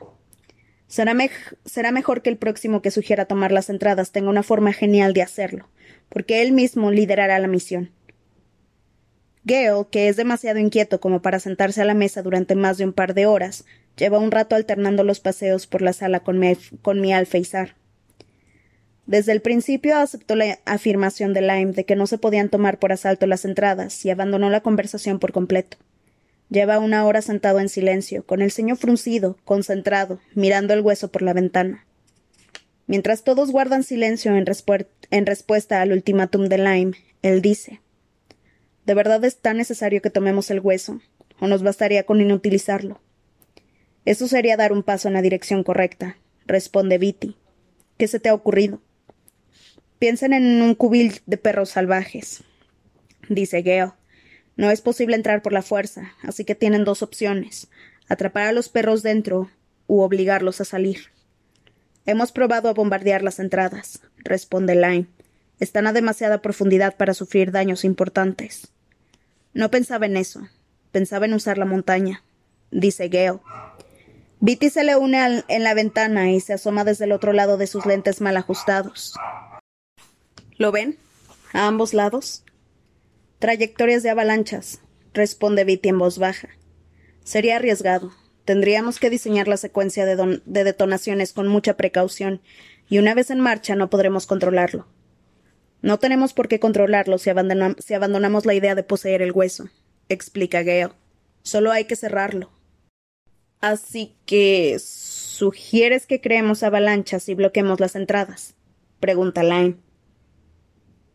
Será, 0.87 1.13
mejor 1.91 2.21
que 2.21 2.29
el 2.29 2.37
próximo 2.37 2.81
que 2.81 2.91
sugiera 2.91 3.25
tomar 3.25 3.51
las 3.51 3.69
entradas 3.69 4.11
tenga 4.11 4.29
una 4.29 4.43
forma 4.43 4.73
genial 4.73 5.13
de 5.13 5.21
hacerlo, 5.21 5.69
porque 6.09 6.41
él 6.41 6.51
mismo 6.51 6.91
liderará 6.91 7.39
la 7.39 7.47
misión. 7.47 7.91
Gale, 9.45 9.87
que 9.89 10.09
es 10.09 10.17
demasiado 10.17 10.59
inquieto 10.59 10.99
como 10.99 11.21
para 11.21 11.39
sentarse 11.39 11.81
a 11.81 11.85
la 11.85 11.93
mesa 11.93 12.21
durante 12.21 12.55
más 12.55 12.77
de 12.77 12.85
un 12.85 12.93
par 12.93 13.13
de 13.13 13.25
horas, 13.25 13.65
lleva 13.97 14.19
un 14.19 14.29
rato 14.29 14.55
alternando 14.55 15.03
los 15.03 15.19
paseos 15.19 15.67
por 15.67 15.81
la 15.81 15.93
sala 15.93 16.19
con 16.19 16.37
mi, 16.37 16.55
con 16.81 17.01
mi 17.01 17.13
alfeizar. 17.13 17.75
Desde 19.05 19.33
el 19.33 19.41
principio 19.41 19.97
aceptó 19.97 20.35
la 20.35 20.59
afirmación 20.65 21.33
de 21.33 21.41
Lyme 21.41 21.73
de 21.73 21.83
que 21.83 21.95
no 21.95 22.07
se 22.07 22.17
podían 22.17 22.49
tomar 22.49 22.79
por 22.79 22.93
asalto 22.93 23.27
las 23.27 23.43
entradas 23.43 24.05
y 24.05 24.09
abandonó 24.09 24.49
la 24.49 24.61
conversación 24.61 25.19
por 25.19 25.33
completo. 25.33 25.77
Lleva 26.49 26.79
una 26.79 27.05
hora 27.05 27.21
sentado 27.21 27.59
en 27.59 27.67
silencio, 27.67 28.25
con 28.25 28.41
el 28.41 28.51
ceño 28.51 28.75
fruncido, 28.75 29.37
concentrado, 29.43 30.19
mirando 30.35 30.73
el 30.73 30.81
hueso 30.81 31.11
por 31.11 31.21
la 31.21 31.33
ventana. 31.33 31.85
Mientras 32.85 33.23
todos 33.23 33.51
guardan 33.51 33.83
silencio 33.83 34.35
en, 34.35 35.25
respuesta 35.25 35.81
al 35.81 35.91
ultimátum 35.91 36.47
de 36.47 36.57
Lyme, 36.57 36.97
él 37.21 37.41
dice 37.41 37.81
¿De 38.85 38.93
verdad 38.93 39.23
es 39.25 39.37
tan 39.37 39.57
necesario 39.57 40.01
que 40.01 40.09
tomemos 40.09 40.51
el 40.51 40.59
hueso? 40.59 41.01
¿O 41.39 41.47
nos 41.47 41.63
bastaría 41.63 42.05
con 42.05 42.21
inutilizarlo? 42.21 43.01
Eso 44.05 44.27
sería 44.27 44.57
dar 44.57 44.73
un 44.73 44.83
paso 44.83 45.07
en 45.07 45.13
la 45.13 45.21
dirección 45.21 45.63
correcta, 45.63 46.17
responde 46.45 46.97
Viti. 46.97 47.35
¿Qué 47.97 48.07
se 48.07 48.19
te 48.19 48.29
ha 48.29 48.33
ocurrido? 48.33 48.81
Piensen 50.03 50.33
en 50.33 50.61
un 50.61 50.75
cubil 50.75 51.21
de 51.27 51.37
perros 51.37 51.69
salvajes, 51.69 52.43
dice 53.29 53.61
Gale. 53.61 53.93
No 54.57 54.69
es 54.69 54.81
posible 54.81 55.15
entrar 55.15 55.41
por 55.41 55.53
la 55.53 55.61
fuerza, 55.61 56.11
así 56.23 56.43
que 56.43 56.55
tienen 56.55 56.83
dos 56.83 57.01
opciones 57.01 57.69
atrapar 58.09 58.47
a 58.47 58.51
los 58.51 58.67
perros 58.67 59.01
dentro 59.01 59.49
u 59.87 60.01
obligarlos 60.01 60.59
a 60.59 60.65
salir. 60.65 61.05
Hemos 62.05 62.33
probado 62.33 62.67
a 62.67 62.73
bombardear 62.73 63.23
las 63.23 63.39
entradas, 63.39 64.01
responde 64.17 64.75
Lyme. 64.75 65.07
Están 65.61 65.87
a 65.87 65.93
demasiada 65.93 66.41
profundidad 66.41 66.97
para 66.97 67.13
sufrir 67.13 67.53
daños 67.53 67.85
importantes. 67.85 68.73
No 69.53 69.71
pensaba 69.71 70.05
en 70.05 70.17
eso. 70.17 70.49
Pensaba 70.91 71.27
en 71.27 71.33
usar 71.33 71.57
la 71.57 71.63
montaña, 71.63 72.25
dice 72.71 73.07
Gale. 73.07 73.39
Viti 74.41 74.69
se 74.69 74.83
le 74.83 74.97
une 74.97 75.45
en 75.47 75.63
la 75.63 75.73
ventana 75.73 76.29
y 76.29 76.41
se 76.41 76.51
asoma 76.51 76.83
desde 76.83 77.05
el 77.05 77.13
otro 77.13 77.31
lado 77.31 77.55
de 77.55 77.67
sus 77.67 77.85
lentes 77.85 78.19
mal 78.19 78.35
ajustados. 78.35 79.13
¿Lo 80.57 80.71
ven? 80.71 80.97
¿A 81.53 81.67
ambos 81.67 81.93
lados? 81.93 82.43
Trayectorias 83.39 84.03
de 84.03 84.09
avalanchas, 84.09 84.79
responde 85.13 85.63
Viti 85.63 85.89
en 85.89 85.99
voz 85.99 86.17
baja. 86.17 86.49
Sería 87.23 87.57
arriesgado. 87.57 88.11
Tendríamos 88.45 88.99
que 88.99 89.09
diseñar 89.09 89.47
la 89.47 89.57
secuencia 89.57 90.05
de, 90.05 90.41
de 90.45 90.63
detonaciones 90.63 91.33
con 91.33 91.47
mucha 91.47 91.77
precaución, 91.77 92.41
y 92.89 92.97
una 92.97 93.13
vez 93.13 93.29
en 93.29 93.39
marcha 93.39 93.75
no 93.75 93.89
podremos 93.89 94.25
controlarlo. 94.25 94.87
No 95.83 95.99
tenemos 95.99 96.33
por 96.33 96.47
qué 96.47 96.61
controlarlo 96.61 97.17
si, 97.17 97.29
abandonamos 97.29 98.45
la 98.45 98.53
idea 98.53 98.73
de 98.73 98.83
poseer 98.83 99.21
el 99.21 99.33
hueso, 99.33 99.67
explica 100.07 100.63
Gale. 100.63 100.93
Solo 101.41 101.73
hay 101.73 101.85
que 101.85 101.97
cerrarlo. 101.97 102.49
Así 103.59 104.15
que. 104.25 104.77
¿Sugieres 104.79 106.05
que 106.05 106.21
creemos 106.21 106.63
avalanchas 106.63 107.27
y 107.27 107.33
bloquemos 107.33 107.81
las 107.81 107.95
entradas? 107.97 108.55
pregunta 109.01 109.43
Line. 109.43 109.75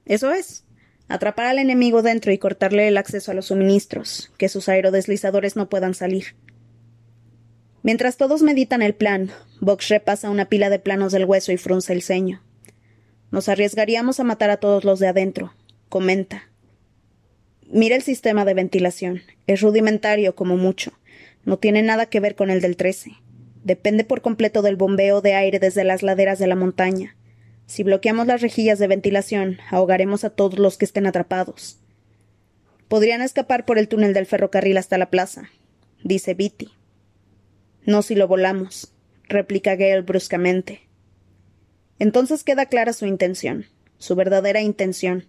Eso 0.09 0.33
es. 0.33 0.65
Atrapar 1.07 1.47
al 1.47 1.59
enemigo 1.59 2.03
dentro 2.03 2.33
y 2.33 2.39
cortarle 2.39 2.89
el 2.89 2.97
acceso 2.97 3.31
a 3.31 3.35
los 3.35 3.47
suministros, 3.47 4.33
que 4.37 4.49
sus 4.49 4.69
aerodeslizadores 4.69 5.55
no 5.55 5.69
puedan 5.69 5.95
salir. 5.95 6.35
Mientras 7.83 8.17
todos 8.17 8.43
meditan 8.43 8.83
el 8.83 8.95
plan, 8.95 9.31
Vox 9.61 9.89
repasa 9.89 10.31
una 10.31 10.47
pila 10.47 10.69
de 10.69 10.79
planos 10.79 11.13
del 11.13 11.25
hueso 11.25 11.53
y 11.53 11.57
frunce 11.57 11.93
el 11.93 12.03
ceño. 12.03 12.43
Nos 13.31 13.49
arriesgaríamos 13.49 14.21
a 14.21 14.25
matar 14.25 14.51
a 14.51 14.57
todos 14.57 14.85
los 14.85 14.99
de 14.99 15.09
adentro, 15.09 15.55
comenta. 15.89 16.51
Mira 17.71 17.97
el 17.97 18.03
sistema 18.03 18.47
de 18.47 18.55
ventilación. 18.55 19.23
Es 19.47 19.61
rudimentario 19.61 20.35
como 20.35 20.57
mucho. 20.57 20.93
No 21.45 21.59
tiene 21.59 21.83
nada 21.83 22.07
que 22.07 22.21
ver 22.21 22.35
con 22.35 22.51
el 22.51 22.63
del 22.63 22.77
13. 22.77 23.13
Depende 23.63 24.05
por 24.05 24.23
completo 24.23 24.63
del 24.63 24.77
bombeo 24.77 25.21
de 25.21 25.35
aire 25.35 25.59
desde 25.59 25.85
las 25.85 26.03
laderas 26.03 26.39
de 26.39 26.47
la 26.47 26.57
montaña. 26.57 27.18
Si 27.69 27.83
bloqueamos 27.83 28.27
las 28.27 28.41
rejillas 28.41 28.79
de 28.79 28.87
ventilación, 28.87 29.59
ahogaremos 29.71 30.25
a 30.25 30.31
todos 30.31 30.59
los 30.59 30.79
que 30.79 30.87
estén 30.87 31.07
atrapados. 31.07 31.79
Podrían 32.89 33.21
escapar 33.21 33.67
por 33.67 33.77
el 33.77 33.89
túnel 33.89 34.15
del 34.15 34.25
ferrocarril 34.25 34.79
hasta 34.79 34.97
la 34.97 35.11
plaza, 35.11 35.51
dice 36.03 36.33
Viti. 36.33 36.71
No 37.85 38.01
si 38.01 38.15
lo 38.15 38.27
volamos, 38.27 38.95
replica 39.29 39.77
Gale 39.77 40.01
bruscamente. 40.01 40.89
Entonces 41.99 42.43
queda 42.43 42.65
clara 42.65 42.95
su 42.95 43.05
intención, 43.05 43.67
su 43.99 44.17
verdadera 44.17 44.63
intención. 44.63 45.27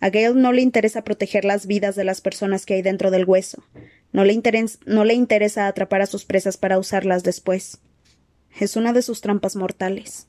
A 0.00 0.08
Gale 0.08 0.34
no 0.34 0.54
le 0.54 0.62
interesa 0.62 1.04
proteger 1.04 1.44
las 1.44 1.66
vidas 1.66 1.94
de 1.94 2.04
las 2.04 2.22
personas 2.22 2.64
que 2.64 2.72
hay 2.72 2.80
dentro 2.80 3.10
del 3.10 3.26
hueso. 3.26 3.62
No 4.12 4.24
le, 4.24 4.42
no 4.86 5.04
le 5.04 5.12
interesa 5.12 5.66
atrapar 5.66 6.00
a 6.00 6.06
sus 6.06 6.24
presas 6.24 6.56
para 6.56 6.78
usarlas 6.78 7.22
después. 7.22 7.80
Es 8.58 8.76
una 8.76 8.94
de 8.94 9.02
sus 9.02 9.20
trampas 9.20 9.56
mortales. 9.56 10.26